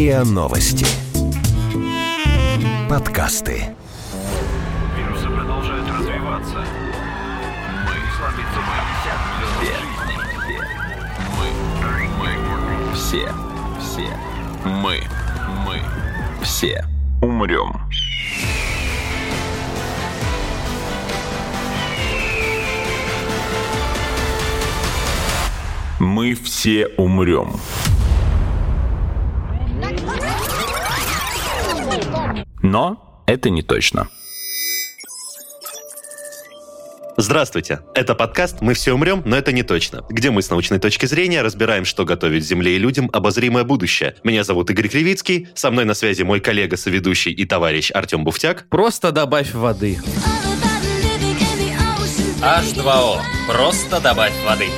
РИА 0.00 0.24
Новости. 0.24 0.86
Подкасты. 2.88 3.76
Вирусы 4.96 5.28
продолжают 5.28 5.86
развиваться. 5.90 6.64
Мы 7.84 7.96
слабится 8.16 8.60
Мы, 11.38 11.52
мы, 12.18 12.94
все, 12.94 13.28
все, 13.78 14.08
мы, 14.64 15.02
мы, 15.66 15.82
все 16.42 16.82
умрем. 17.20 17.78
Мы 25.98 26.34
все 26.34 26.86
умрем. 26.96 27.60
Но 32.70 33.24
это 33.26 33.50
не 33.50 33.62
точно. 33.62 34.08
Здравствуйте! 37.16 37.80
Это 37.96 38.14
подкаст 38.14 38.60
«Мы 38.60 38.74
все 38.74 38.94
умрем, 38.94 39.22
но 39.24 39.36
это 39.36 39.50
не 39.50 39.64
точно», 39.64 40.04
где 40.08 40.30
мы 40.30 40.40
с 40.40 40.50
научной 40.50 40.78
точки 40.78 41.06
зрения 41.06 41.42
разбираем, 41.42 41.84
что 41.84 42.04
готовит 42.04 42.44
Земле 42.44 42.76
и 42.76 42.78
людям 42.78 43.10
обозримое 43.12 43.64
будущее. 43.64 44.14
Меня 44.22 44.44
зовут 44.44 44.70
Игорь 44.70 44.88
Кривицкий, 44.88 45.48
со 45.56 45.72
мной 45.72 45.84
на 45.84 45.94
связи 45.94 46.22
мой 46.22 46.38
коллега, 46.38 46.76
соведущий 46.76 47.32
и 47.32 47.44
товарищ 47.44 47.90
Артем 47.92 48.22
Буфтяк. 48.22 48.68
Просто 48.68 49.10
добавь 49.10 49.52
воды. 49.52 49.98
H2O. 52.40 53.18
Просто 53.48 54.00
добавь 54.00 54.32
воды. 54.46 54.68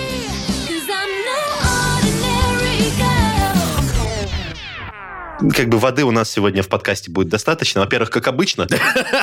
Как 5.50 5.68
бы 5.68 5.78
воды 5.78 6.04
у 6.04 6.10
нас 6.10 6.30
сегодня 6.30 6.62
в 6.62 6.68
подкасте 6.68 7.10
будет 7.10 7.28
достаточно. 7.28 7.80
Во-первых, 7.80 8.10
как 8.10 8.28
обычно, 8.28 8.68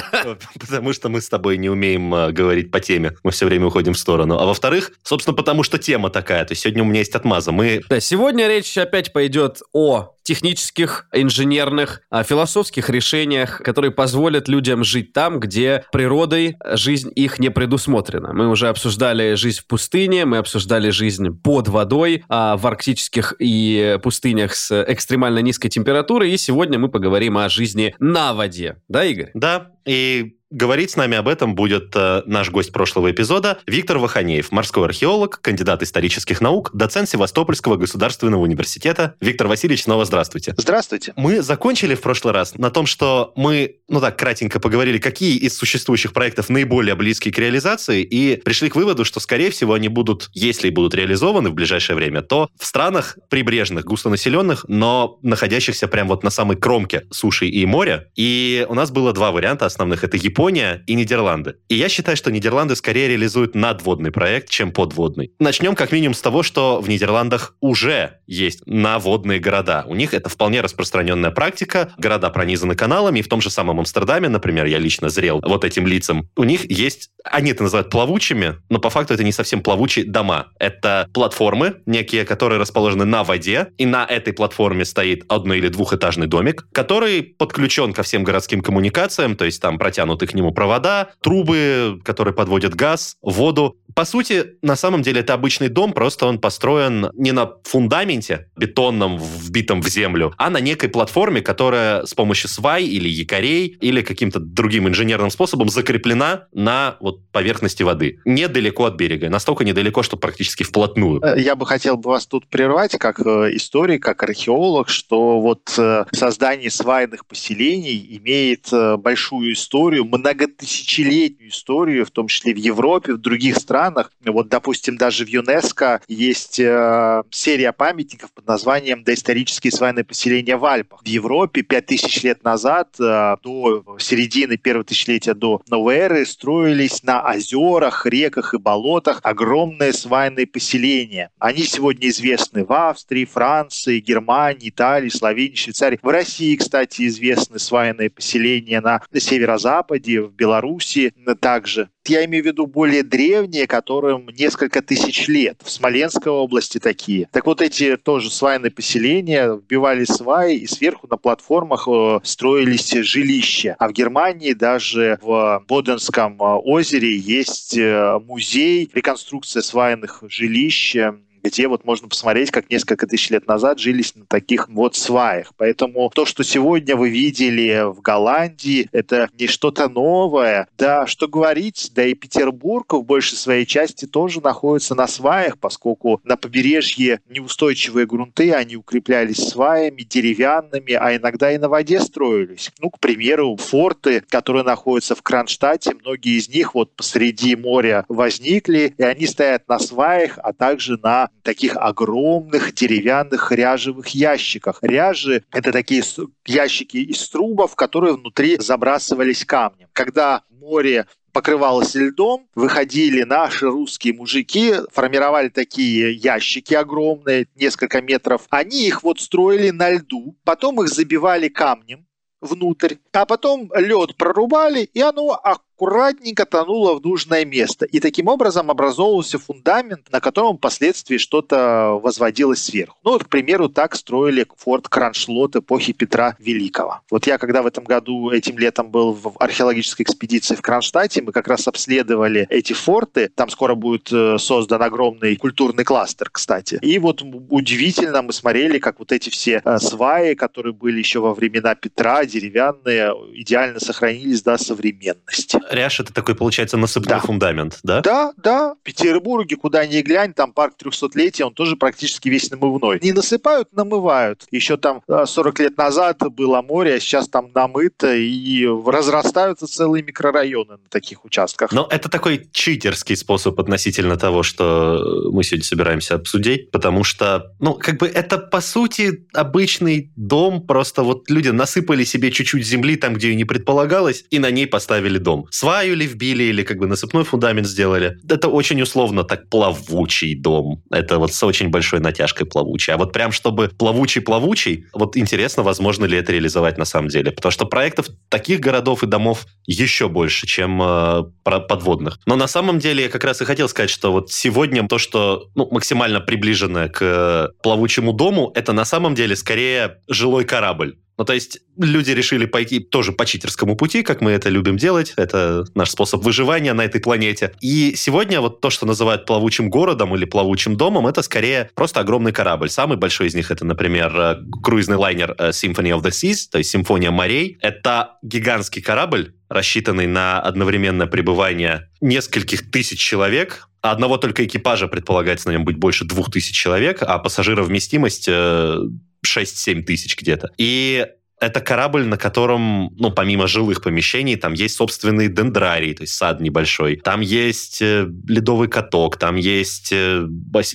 потому 0.59 0.93
что 0.93 1.09
мы 1.09 1.21
с 1.21 1.29
тобой 1.29 1.57
не 1.57 1.69
умеем 1.69 2.13
э, 2.13 2.31
говорить 2.31 2.71
по 2.71 2.79
теме. 2.79 3.15
Мы 3.23 3.31
все 3.31 3.45
время 3.45 3.67
уходим 3.67 3.93
в 3.93 3.99
сторону. 3.99 4.37
А 4.37 4.45
во-вторых, 4.45 4.91
собственно, 5.03 5.35
потому 5.35 5.63
что 5.63 5.77
тема 5.77 6.09
такая. 6.09 6.43
То 6.45 6.51
есть 6.51 6.63
сегодня 6.63 6.83
у 6.83 6.85
меня 6.85 6.99
есть 6.99 7.15
отмаза. 7.15 7.51
Мы 7.51 7.81
Да, 7.89 7.99
сегодня 7.99 8.47
речь 8.47 8.77
опять 8.77 9.13
пойдет 9.13 9.61
о 9.71 10.15
технических, 10.29 11.07
инженерных, 11.11 12.03
а, 12.11 12.21
философских 12.21 12.91
решениях, 12.91 13.63
которые 13.63 13.89
позволят 13.89 14.47
людям 14.47 14.83
жить 14.83 15.11
там, 15.11 15.39
где 15.39 15.85
природой 15.91 16.55
жизнь 16.73 17.11
их 17.15 17.39
не 17.39 17.49
предусмотрена. 17.49 18.31
Мы 18.33 18.47
уже 18.47 18.67
обсуждали 18.67 19.33
жизнь 19.33 19.61
в 19.61 19.65
пустыне, 19.65 20.25
мы 20.25 20.37
обсуждали 20.37 20.91
жизнь 20.91 21.35
под 21.35 21.67
водой, 21.67 22.25
а, 22.29 22.57
в 22.57 22.67
арктических 22.67 23.33
и 23.39 23.97
пустынях 24.03 24.53
с 24.53 24.83
экстремально 24.87 25.39
низкой 25.39 25.69
температурой, 25.69 26.31
и 26.31 26.37
сегодня 26.37 26.77
мы 26.77 26.89
поговорим 26.89 27.39
о 27.39 27.49
жизни 27.49 27.95
на 27.97 28.35
воде. 28.35 28.75
Да, 28.87 29.03
Игорь? 29.05 29.31
Да, 29.33 29.71
и 29.83 30.35
говорить 30.51 30.91
с 30.91 30.95
нами 30.95 31.15
об 31.17 31.27
этом 31.27 31.55
будет 31.55 31.95
э, 31.95 32.23
наш 32.25 32.49
гость 32.49 32.71
прошлого 32.71 33.11
эпизода 33.11 33.59
Виктор 33.67 33.99
Ваханеев, 33.99 34.51
морской 34.51 34.85
археолог, 34.85 35.39
кандидат 35.41 35.83
исторических 35.83 36.41
наук, 36.41 36.71
доцент 36.73 37.09
Севастопольского 37.09 37.75
государственного 37.75 38.41
университета. 38.41 39.15
Виктор 39.21 39.47
Васильевич, 39.47 39.83
снова 39.83 40.05
здравствуйте. 40.05 40.55
Здравствуйте. 40.57 41.13
Мы 41.15 41.41
закончили 41.41 41.95
в 41.95 42.01
прошлый 42.01 42.33
раз 42.33 42.55
на 42.55 42.71
том, 42.71 42.85
что 42.85 43.31
мы, 43.35 43.77
ну 43.87 44.01
так, 44.01 44.17
кратенько 44.17 44.59
поговорили, 44.59 44.97
какие 44.97 45.37
из 45.37 45.55
существующих 45.55 46.13
проектов 46.13 46.49
наиболее 46.49 46.95
близки 46.95 47.31
к 47.31 47.37
реализации, 47.37 48.01
и 48.01 48.37
пришли 48.37 48.69
к 48.69 48.75
выводу, 48.75 49.05
что, 49.05 49.19
скорее 49.19 49.51
всего, 49.51 49.73
они 49.73 49.87
будут, 49.87 50.29
если 50.33 50.69
будут 50.69 50.95
реализованы 50.95 51.49
в 51.49 51.53
ближайшее 51.53 51.95
время, 51.95 52.21
то 52.21 52.49
в 52.57 52.65
странах 52.65 53.17
прибрежных, 53.29 53.85
густонаселенных, 53.85 54.65
но 54.67 55.19
находящихся 55.21 55.87
прямо 55.87 56.09
вот 56.09 56.23
на 56.23 56.29
самой 56.31 56.57
кромке 56.57 57.05
суши 57.11 57.47
и 57.47 57.65
моря. 57.65 58.07
И 58.15 58.65
у 58.67 58.73
нас 58.73 58.89
было 58.89 59.13
два 59.13 59.31
варианта 59.31 59.65
основных. 59.65 60.03
Это 60.03 60.17
Япония 60.17 60.38
и 60.87 60.95
Нидерланды. 60.95 61.55
И 61.67 61.75
я 61.75 61.89
считаю, 61.89 62.15
что 62.15 62.31
Нидерланды 62.31 62.77
скорее 62.77 63.09
реализуют 63.09 63.55
надводный 63.55 64.09
проект, 64.09 64.49
чем 64.49 64.71
подводный. 64.71 65.33
Начнем 65.37 65.75
как 65.75 65.91
минимум 65.91 66.13
с 66.13 66.21
того, 66.21 66.43
что 66.43 66.79
в 66.79 66.87
Нидерландах 66.87 67.57
уже 67.59 68.19
есть 68.25 68.65
наводные 68.65 69.39
города. 69.39 69.83
У 69.85 69.95
них 69.95 70.13
это 70.13 70.29
вполне 70.29 70.61
распространенная 70.61 71.31
практика. 71.31 71.93
Города 71.97 72.29
пронизаны 72.29 72.75
каналами, 72.75 73.19
и 73.19 73.21
в 73.21 73.27
том 73.27 73.41
же 73.41 73.49
самом 73.49 73.79
Амстердаме, 73.79 74.29
например, 74.29 74.65
я 74.65 74.77
лично 74.77 75.09
зрел 75.09 75.41
вот 75.45 75.65
этим 75.65 75.85
лицам. 75.85 76.29
У 76.37 76.45
них 76.45 76.71
есть, 76.71 77.09
они 77.25 77.51
это 77.51 77.63
называют 77.63 77.89
плавучими, 77.89 78.55
но 78.69 78.79
по 78.79 78.89
факту 78.89 79.15
это 79.15 79.25
не 79.25 79.33
совсем 79.33 79.61
плавучие 79.61 80.05
дома. 80.05 80.47
Это 80.57 81.09
платформы 81.13 81.75
некие, 81.85 82.23
которые 82.23 82.61
расположены 82.61 83.03
на 83.03 83.25
воде, 83.25 83.67
и 83.77 83.85
на 83.85 84.05
этой 84.05 84.31
платформе 84.31 84.85
стоит 84.85 85.25
одно- 85.27 85.55
или 85.55 85.67
двухэтажный 85.67 86.27
домик, 86.27 86.65
который 86.71 87.23
подключен 87.23 87.91
ко 87.91 88.03
всем 88.03 88.23
городским 88.23 88.61
коммуникациям, 88.61 89.35
то 89.35 89.43
есть 89.43 89.61
там 89.61 89.77
протянуты 89.77 90.28
к 90.29 90.33
нему 90.33 90.51
провода, 90.51 91.09
трубы, 91.21 91.99
которые 92.05 92.33
подводят 92.33 92.75
газ, 92.75 93.17
воду. 93.21 93.78
По 93.95 94.05
сути, 94.05 94.55
на 94.61 94.75
самом 94.75 95.01
деле 95.01 95.21
это 95.21 95.33
обычный 95.33 95.69
дом, 95.69 95.93
просто 95.93 96.25
он 96.25 96.39
построен 96.39 97.09
не 97.13 97.31
на 97.31 97.51
фундаменте 97.63 98.47
бетонном, 98.55 99.17
вбитом 99.17 99.81
в 99.81 99.87
землю, 99.89 100.33
а 100.37 100.49
на 100.49 100.59
некой 100.59 100.89
платформе, 100.89 101.41
которая 101.41 102.05
с 102.05 102.13
помощью 102.13 102.49
свай 102.49 102.83
или 102.85 103.09
якорей 103.09 103.77
или 103.81 104.01
каким-то 104.01 104.39
другим 104.39 104.87
инженерным 104.87 105.29
способом 105.29 105.69
закреплена 105.69 106.47
на 106.53 106.97
вот 106.99 107.27
поверхности 107.31 107.83
воды. 107.83 108.19
Недалеко 108.25 108.85
от 108.85 108.95
берега. 108.95 109.29
Настолько 109.29 109.63
недалеко, 109.63 110.03
что 110.03 110.17
практически 110.17 110.63
вплотную. 110.63 111.21
Э, 111.23 111.39
Я 111.39 111.55
бы 111.55 111.65
хотел 111.65 111.97
бы 111.97 112.11
вас 112.11 112.25
тут 112.27 112.47
прервать, 112.47 112.97
как 112.97 113.19
э, 113.19 113.55
историк, 113.55 114.03
как 114.03 114.23
археолог, 114.23 114.89
что 114.89 115.39
вот 115.41 115.73
э, 115.77 116.05
создание 116.11 116.69
свайных 116.69 117.25
поселений 117.25 118.19
имеет 118.21 118.69
большую 118.99 119.53
историю, 119.53 120.05
многотысячелетнюю 120.05 121.49
историю, 121.49 122.05
в 122.05 122.11
том 122.11 122.27
числе 122.27 122.53
в 122.53 122.57
Европе, 122.57 123.13
в 123.13 123.17
других 123.17 123.57
странах. 123.57 123.78
Вот, 124.25 124.49
допустим, 124.49 124.97
даже 124.97 125.25
в 125.25 125.29
ЮНЕСКо 125.29 126.01
есть 126.07 126.59
э, 126.59 127.23
серия 127.31 127.71
памятников 127.71 128.31
под 128.33 128.47
названием 128.47 129.03
«Доисторические 129.03 129.71
свайные 129.71 130.03
поселения 130.03 130.57
в 130.57 130.65
Альпах». 130.65 131.01
В 131.03 131.07
Европе 131.07 131.61
5000 131.61 132.23
лет 132.23 132.43
назад, 132.43 132.95
э, 132.99 133.35
до 133.41 133.97
середины 133.99 134.57
первого 134.57 134.83
тысячелетия 134.83 135.33
до 135.33 135.61
новой 135.69 135.95
эры, 135.95 136.25
строились 136.25 137.03
на 137.03 137.23
озерах, 137.23 138.05
реках 138.05 138.53
и 138.53 138.57
болотах 138.57 139.19
огромные 139.23 139.93
свайные 139.93 140.47
поселения. 140.47 141.29
Они 141.39 141.63
сегодня 141.63 142.09
известны 142.09 142.65
в 142.65 142.73
Австрии, 142.73 143.25
Франции, 143.25 143.99
Германии, 143.99 144.69
Италии, 144.69 145.09
Словении, 145.09 145.55
Швейцарии. 145.55 145.99
В 146.01 146.09
России, 146.09 146.55
кстати, 146.55 147.07
известны 147.07 147.59
свайные 147.59 148.09
поселения 148.09 148.81
на 148.81 149.01
северо-западе, 149.13 150.21
в 150.21 150.33
Беларуси 150.33 151.13
также. 151.39 151.89
Я 152.09 152.25
имею 152.25 152.43
в 152.43 152.47
виду 152.47 152.65
более 152.65 153.03
древние, 153.03 153.67
которым 153.67 154.29
несколько 154.35 154.81
тысяч 154.81 155.27
лет. 155.27 155.61
В 155.63 155.69
Смоленской 155.69 156.31
области 156.31 156.79
такие. 156.79 157.29
Так 157.31 157.45
вот 157.45 157.61
эти 157.61 157.97
тоже 157.97 158.31
свайные 158.31 158.71
поселения 158.71 159.53
вбивали 159.53 160.05
сваи, 160.05 160.55
и 160.55 160.65
сверху 160.65 161.05
на 161.07 161.17
платформах 161.17 161.87
э, 161.87 162.19
строились 162.23 162.91
жилища. 162.91 163.75
А 163.77 163.87
в 163.87 163.93
Германии 163.93 164.53
даже 164.53 165.19
в 165.21 165.63
Боденском 165.67 166.41
э, 166.41 166.45
озере 166.45 167.15
есть 167.15 167.77
э, 167.77 168.19
музей, 168.25 168.89
реконструкция 168.91 169.61
свайных 169.61 170.23
жилищ, 170.27 170.95
где 171.43 171.67
вот 171.67 171.85
можно 171.85 172.07
посмотреть, 172.07 172.51
как 172.51 172.69
несколько 172.69 173.07
тысяч 173.07 173.29
лет 173.29 173.47
назад 173.47 173.79
жились 173.79 174.15
на 174.15 174.25
таких 174.25 174.69
вот 174.69 174.95
сваях. 174.95 175.53
Поэтому 175.57 176.09
то, 176.13 176.25
что 176.25 176.43
сегодня 176.43 176.95
вы 176.95 177.09
видели 177.09 177.83
в 177.91 178.01
Голландии, 178.01 178.87
это 178.91 179.29
не 179.37 179.47
что-то 179.47 179.89
новое. 179.89 180.67
Да, 180.77 181.07
что 181.07 181.27
говорить, 181.27 181.91
да 181.93 182.05
и 182.05 182.13
Петербург 182.13 182.93
в 182.93 183.03
большей 183.03 183.37
своей 183.37 183.65
части 183.65 184.05
тоже 184.05 184.41
находится 184.41 184.95
на 184.95 185.07
сваях, 185.07 185.57
поскольку 185.57 186.21
на 186.23 186.37
побережье 186.37 187.19
неустойчивые 187.29 188.05
грунты, 188.05 188.53
они 188.53 188.75
укреплялись 188.75 189.37
сваями, 189.37 190.01
деревянными, 190.01 190.93
а 190.93 191.15
иногда 191.15 191.51
и 191.51 191.57
на 191.57 191.69
воде 191.69 191.99
строились. 191.99 192.71
Ну, 192.79 192.89
к 192.89 192.99
примеру, 192.99 193.55
форты, 193.57 194.21
которые 194.21 194.63
находятся 194.63 195.15
в 195.15 195.21
Кронштадте, 195.21 195.95
многие 195.95 196.37
из 196.37 196.49
них 196.49 196.75
вот 196.75 196.95
посреди 196.95 197.55
моря 197.55 198.05
возникли, 198.09 198.93
и 198.97 199.03
они 199.03 199.25
стоят 199.25 199.67
на 199.67 199.79
сваях, 199.79 200.39
а 200.41 200.53
также 200.53 200.97
на 200.97 201.29
таких 201.43 201.77
огромных 201.77 202.73
деревянных 202.73 203.51
ряжевых 203.51 204.07
ящиках. 204.09 204.79
Ряжи— 204.81 205.43
это 205.51 205.71
такие 205.71 206.03
ящики 206.45 206.97
из 206.97 207.27
трубов, 207.29 207.75
которые 207.75 208.15
внутри 208.15 208.57
забрасывались 208.57 209.45
камнем. 209.45 209.87
Когда 209.93 210.43
море 210.49 211.07
покрывалось 211.31 211.95
льдом, 211.95 212.47
выходили 212.55 213.23
наши 213.23 213.67
русские 213.67 214.13
мужики, 214.13 214.73
формировали 214.91 215.49
такие 215.49 216.13
ящики 216.13 216.73
огромные, 216.73 217.47
несколько 217.55 218.01
метров. 218.01 218.45
Они 218.49 218.87
их 218.87 219.03
вот 219.03 219.19
строили 219.19 219.69
на 219.69 219.91
льду, 219.91 220.35
потом 220.43 220.81
их 220.81 220.89
забивали 220.89 221.47
камнем 221.47 222.05
внутрь, 222.41 222.95
а 223.11 223.25
потом 223.25 223.71
лед 223.75 224.15
прорубали, 224.15 224.81
и 224.93 225.01
оно 225.01 225.39
аккуратненько 225.79 226.45
тонула 226.45 226.99
в 226.99 227.05
нужное 227.05 227.45
место. 227.45 227.85
И 227.85 228.01
таким 228.01 228.27
образом 228.27 228.69
образовывался 228.69 229.39
фундамент, 229.39 230.11
на 230.11 230.19
котором 230.19 230.57
впоследствии 230.57 231.17
что-то 231.17 231.99
возводилось 232.03 232.61
сверху. 232.61 232.97
Ну 233.05 233.11
вот, 233.11 233.23
к 233.23 233.29
примеру, 233.29 233.69
так 233.69 233.95
строили 233.95 234.45
форт 234.57 234.89
Кроншлот 234.89 235.55
эпохи 235.55 235.93
Петра 235.93 236.35
Великого. 236.37 236.99
Вот 237.09 237.27
я, 237.27 237.37
когда 237.37 237.61
в 237.61 237.67
этом 237.67 237.85
году, 237.85 238.29
этим 238.29 238.57
летом 238.57 238.91
был 238.91 239.13
в 239.13 239.37
археологической 239.39 240.03
экспедиции 240.03 240.55
в 240.55 240.61
Кронштадте, 240.61 241.21
мы 241.21 241.31
как 241.31 241.47
раз 241.47 241.65
обследовали 241.67 242.45
эти 242.49 242.73
форты. 242.73 243.29
Там 243.33 243.49
скоро 243.49 243.75
будет 243.75 244.11
э, 244.11 244.37
создан 244.37 244.81
огромный 244.81 245.37
культурный 245.37 245.85
кластер, 245.85 246.29
кстати. 246.29 246.79
И 246.81 246.99
вот 246.99 247.23
удивительно 247.49 248.21
мы 248.21 248.33
смотрели, 248.33 248.79
как 248.79 248.99
вот 248.99 249.13
эти 249.13 249.29
все 249.29 249.61
э, 249.63 249.79
сваи, 249.79 250.33
которые 250.33 250.73
были 250.73 250.99
еще 250.99 251.19
во 251.19 251.33
времена 251.33 251.73
Петра, 251.75 252.25
деревянные, 252.25 253.13
идеально 253.33 253.79
сохранились 253.79 254.41
до 254.41 254.57
современности. 254.57 255.57
Ряш— 255.69 255.99
это 256.01 256.13
такой, 256.13 256.35
получается, 256.35 256.77
насыпной 256.77 257.15
да. 257.15 257.19
фундамент, 257.19 257.79
да? 257.83 258.01
Да, 258.01 258.33
да. 258.37 258.75
В 258.75 258.83
Петербурге, 258.83 259.55
куда 259.55 259.85
ни 259.85 260.01
глянь, 260.01 260.33
там 260.33 260.53
парк 260.53 260.73
300-летия, 260.83 261.45
он 261.45 261.53
тоже 261.53 261.75
практически 261.75 262.29
весь 262.29 262.49
намывной. 262.51 262.99
Не 263.01 263.11
насыпают, 263.11 263.71
намывают. 263.73 264.45
Еще 264.51 264.77
там 264.77 265.01
40 265.07 265.59
лет 265.59 265.77
назад 265.77 266.19
было 266.31 266.61
море, 266.61 266.95
а 266.95 266.99
сейчас 266.99 267.27
там 267.27 267.51
намыто, 267.53 268.15
и 268.15 268.65
разрастаются 268.65 269.67
целые 269.67 270.03
микрорайоны 270.03 270.73
на 270.73 270.89
таких 270.89 271.25
участках. 271.25 271.71
Но 271.71 271.87
это 271.89 272.09
такой 272.09 272.49
читерский 272.51 273.15
способ 273.15 273.59
относительно 273.59 274.17
того, 274.17 274.43
что 274.43 275.29
мы 275.31 275.43
сегодня 275.43 275.65
собираемся 275.65 276.15
обсудить, 276.15 276.71
потому 276.71 277.03
что, 277.03 277.53
ну, 277.59 277.75
как 277.75 277.97
бы 277.97 278.07
это, 278.07 278.37
по 278.37 278.61
сути, 278.61 279.27
обычный 279.33 280.11
дом, 280.15 280.65
просто 280.65 281.03
вот 281.03 281.29
люди 281.29 281.49
насыпали 281.49 282.03
себе 282.03 282.31
чуть-чуть 282.31 282.65
земли 282.65 282.95
там, 282.95 283.13
где 283.13 283.29
ее 283.29 283.35
не 283.35 283.45
предполагалось, 283.45 284.25
и 284.29 284.39
на 284.39 284.51
ней 284.51 284.67
поставили 284.67 285.17
дом. 285.17 285.47
Сваю 285.59 285.93
ли 285.97 286.05
вбили, 286.05 286.43
или 286.43 286.63
как 286.63 286.77
бы 286.77 286.87
насыпной 286.87 287.25
фундамент 287.25 287.67
сделали. 287.67 288.17
Это 288.29 288.47
очень 288.47 288.81
условно 288.81 289.25
так 289.25 289.49
плавучий 289.49 290.33
дом. 290.33 290.81
Это 290.89 291.19
вот 291.19 291.33
с 291.33 291.43
очень 291.43 291.67
большой 291.67 291.99
натяжкой 291.99 292.47
плавучий. 292.47 292.93
А 292.93 292.97
вот 292.97 293.11
прям 293.11 293.33
чтобы 293.33 293.69
плавучий-плавучий, 293.77 294.85
вот 294.93 295.17
интересно, 295.17 295.63
возможно 295.63 296.05
ли 296.05 296.17
это 296.17 296.31
реализовать 296.31 296.77
на 296.77 296.85
самом 296.85 297.09
деле. 297.09 297.31
Потому 297.31 297.51
что 297.51 297.65
проектов 297.65 298.07
таких 298.29 298.61
городов 298.61 299.03
и 299.03 299.05
домов 299.05 299.47
еще 299.65 300.07
больше, 300.07 300.47
чем 300.47 300.81
э, 300.81 301.23
подводных. 301.43 302.19
Но 302.25 302.37
на 302.37 302.47
самом 302.47 302.79
деле 302.79 303.03
я 303.03 303.09
как 303.09 303.25
раз 303.25 303.41
и 303.41 303.45
хотел 303.45 303.67
сказать, 303.67 303.89
что 303.89 304.13
вот 304.13 304.31
сегодня 304.31 304.87
то, 304.87 304.97
что 304.97 305.49
ну, 305.55 305.67
максимально 305.71 306.21
приближено 306.21 306.87
к 306.87 307.01
э, 307.01 307.47
плавучему 307.61 308.13
дому, 308.13 308.53
это 308.55 308.71
на 308.71 308.85
самом 308.85 309.13
деле 309.13 309.35
скорее 309.35 309.97
жилой 310.07 310.45
корабль. 310.45 310.95
Ну, 311.19 311.25
то 311.25 311.33
есть 311.33 311.59
люди 311.77 312.11
решили 312.11 312.45
пойти 312.45 312.79
тоже 312.79 313.11
по 313.11 313.25
читерскому 313.25 313.75
пути, 313.75 314.03
как 314.03 314.21
мы 314.21 314.31
это 314.31 314.47
любим 314.47 314.77
делать. 314.77 315.13
Это 315.17 315.65
наш 315.75 315.89
способ 315.91 316.23
выживания 316.23 316.71
на 316.71 316.85
этой 316.85 317.01
планете. 317.01 317.51
И 317.59 317.93
сегодня 317.97 318.39
вот 318.39 318.61
то, 318.61 318.69
что 318.69 318.85
называют 318.85 319.25
плавучим 319.25 319.69
городом 319.69 320.15
или 320.15 320.23
плавучим 320.23 320.77
домом, 320.77 321.07
это 321.07 321.21
скорее 321.21 321.71
просто 321.75 321.99
огромный 321.99 322.31
корабль. 322.31 322.69
Самый 322.69 322.97
большой 322.97 323.27
из 323.27 323.35
них 323.35 323.51
это, 323.51 323.65
например, 323.65 324.15
э, 324.17 324.37
круизный 324.63 324.95
лайнер 324.95 325.35
э, 325.37 325.49
Symphony 325.49 325.89
of 325.89 326.03
the 326.03 326.11
Seas, 326.11 326.47
то 326.49 326.57
есть 326.57 326.69
Симфония 326.69 327.11
морей. 327.11 327.57
Это 327.59 328.11
гигантский 328.23 328.81
корабль, 328.81 329.33
рассчитанный 329.49 330.07
на 330.07 330.39
одновременное 330.39 331.07
пребывание 331.07 331.89
нескольких 331.99 332.71
тысяч 332.71 332.97
человек, 332.97 333.67
одного 333.81 334.17
только 334.17 334.45
экипажа 334.45 334.87
предполагается 334.87 335.49
на 335.49 335.53
нем 335.53 335.65
быть 335.65 335.77
больше 335.77 336.05
двух 336.05 336.31
тысяч 336.31 336.55
человек, 336.55 337.01
а 337.01 337.17
пассажировместимость 337.19 338.27
э, 338.27 338.77
6-7 339.25 339.83
тысяч 339.83 340.17
где-то. 340.17 340.51
И 340.57 341.05
это 341.39 341.61
корабль, 341.61 342.05
на 342.05 342.17
котором, 342.17 342.93
ну, 342.97 343.11
помимо 343.11 343.47
жилых 343.47 343.81
помещений, 343.81 344.35
там 344.35 344.53
есть 344.53 344.75
собственный 344.75 345.27
дендрарий, 345.27 345.93
то 345.93 346.03
есть 346.03 346.13
сад 346.13 346.41
небольшой. 346.41 346.97
Там 346.97 347.21
есть 347.21 347.81
э, 347.81 348.07
ледовый 348.27 348.67
каток, 348.67 349.17
там 349.17 349.35
есть... 349.35 349.89
Э. 349.91 350.27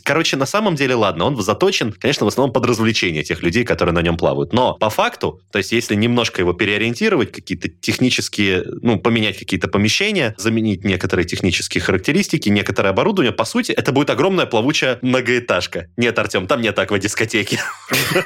Короче, 0.05 0.37
на 0.37 0.47
самом 0.47 0.75
деле, 0.75 0.95
ладно, 0.95 1.27
он 1.27 1.41
заточен, 1.41 1.93
конечно, 1.93 2.25
в 2.25 2.29
основном 2.29 2.53
под 2.53 2.67
развлечение 2.67 3.23
тех 3.23 3.43
людей, 3.43 3.65
которые 3.65 3.95
на 3.95 4.03
нем 4.03 4.17
плавают. 4.17 4.53
Но 4.53 4.75
по 4.75 4.91
факту, 4.91 5.41
то 5.53 5.59
есть 5.59 5.73
если 5.73 5.95
немножко 5.95 6.41
его 6.41 6.53
переориентировать, 6.53 7.33
какие-то 7.33 7.69
технические, 7.69 8.65
ну, 8.83 8.99
поменять 8.99 9.39
какие-то 9.39 9.69
помещения, 9.69 10.35
заменить 10.39 10.85
некоторые 10.85 11.27
технические 11.27 11.83
характеристики, 11.83 12.49
некоторое 12.49 12.91
оборудование, 12.91 13.33
по 13.33 13.45
сути, 13.45 13.73
это 13.73 13.93
будет 13.93 14.11
огромная 14.11 14.47
плавучая 14.47 14.99
многоэтажка. 15.03 15.89
Нет, 15.97 16.19
Артем, 16.19 16.47
там 16.47 16.61
нет 16.63 16.79
аквадискотеки. 16.79 17.59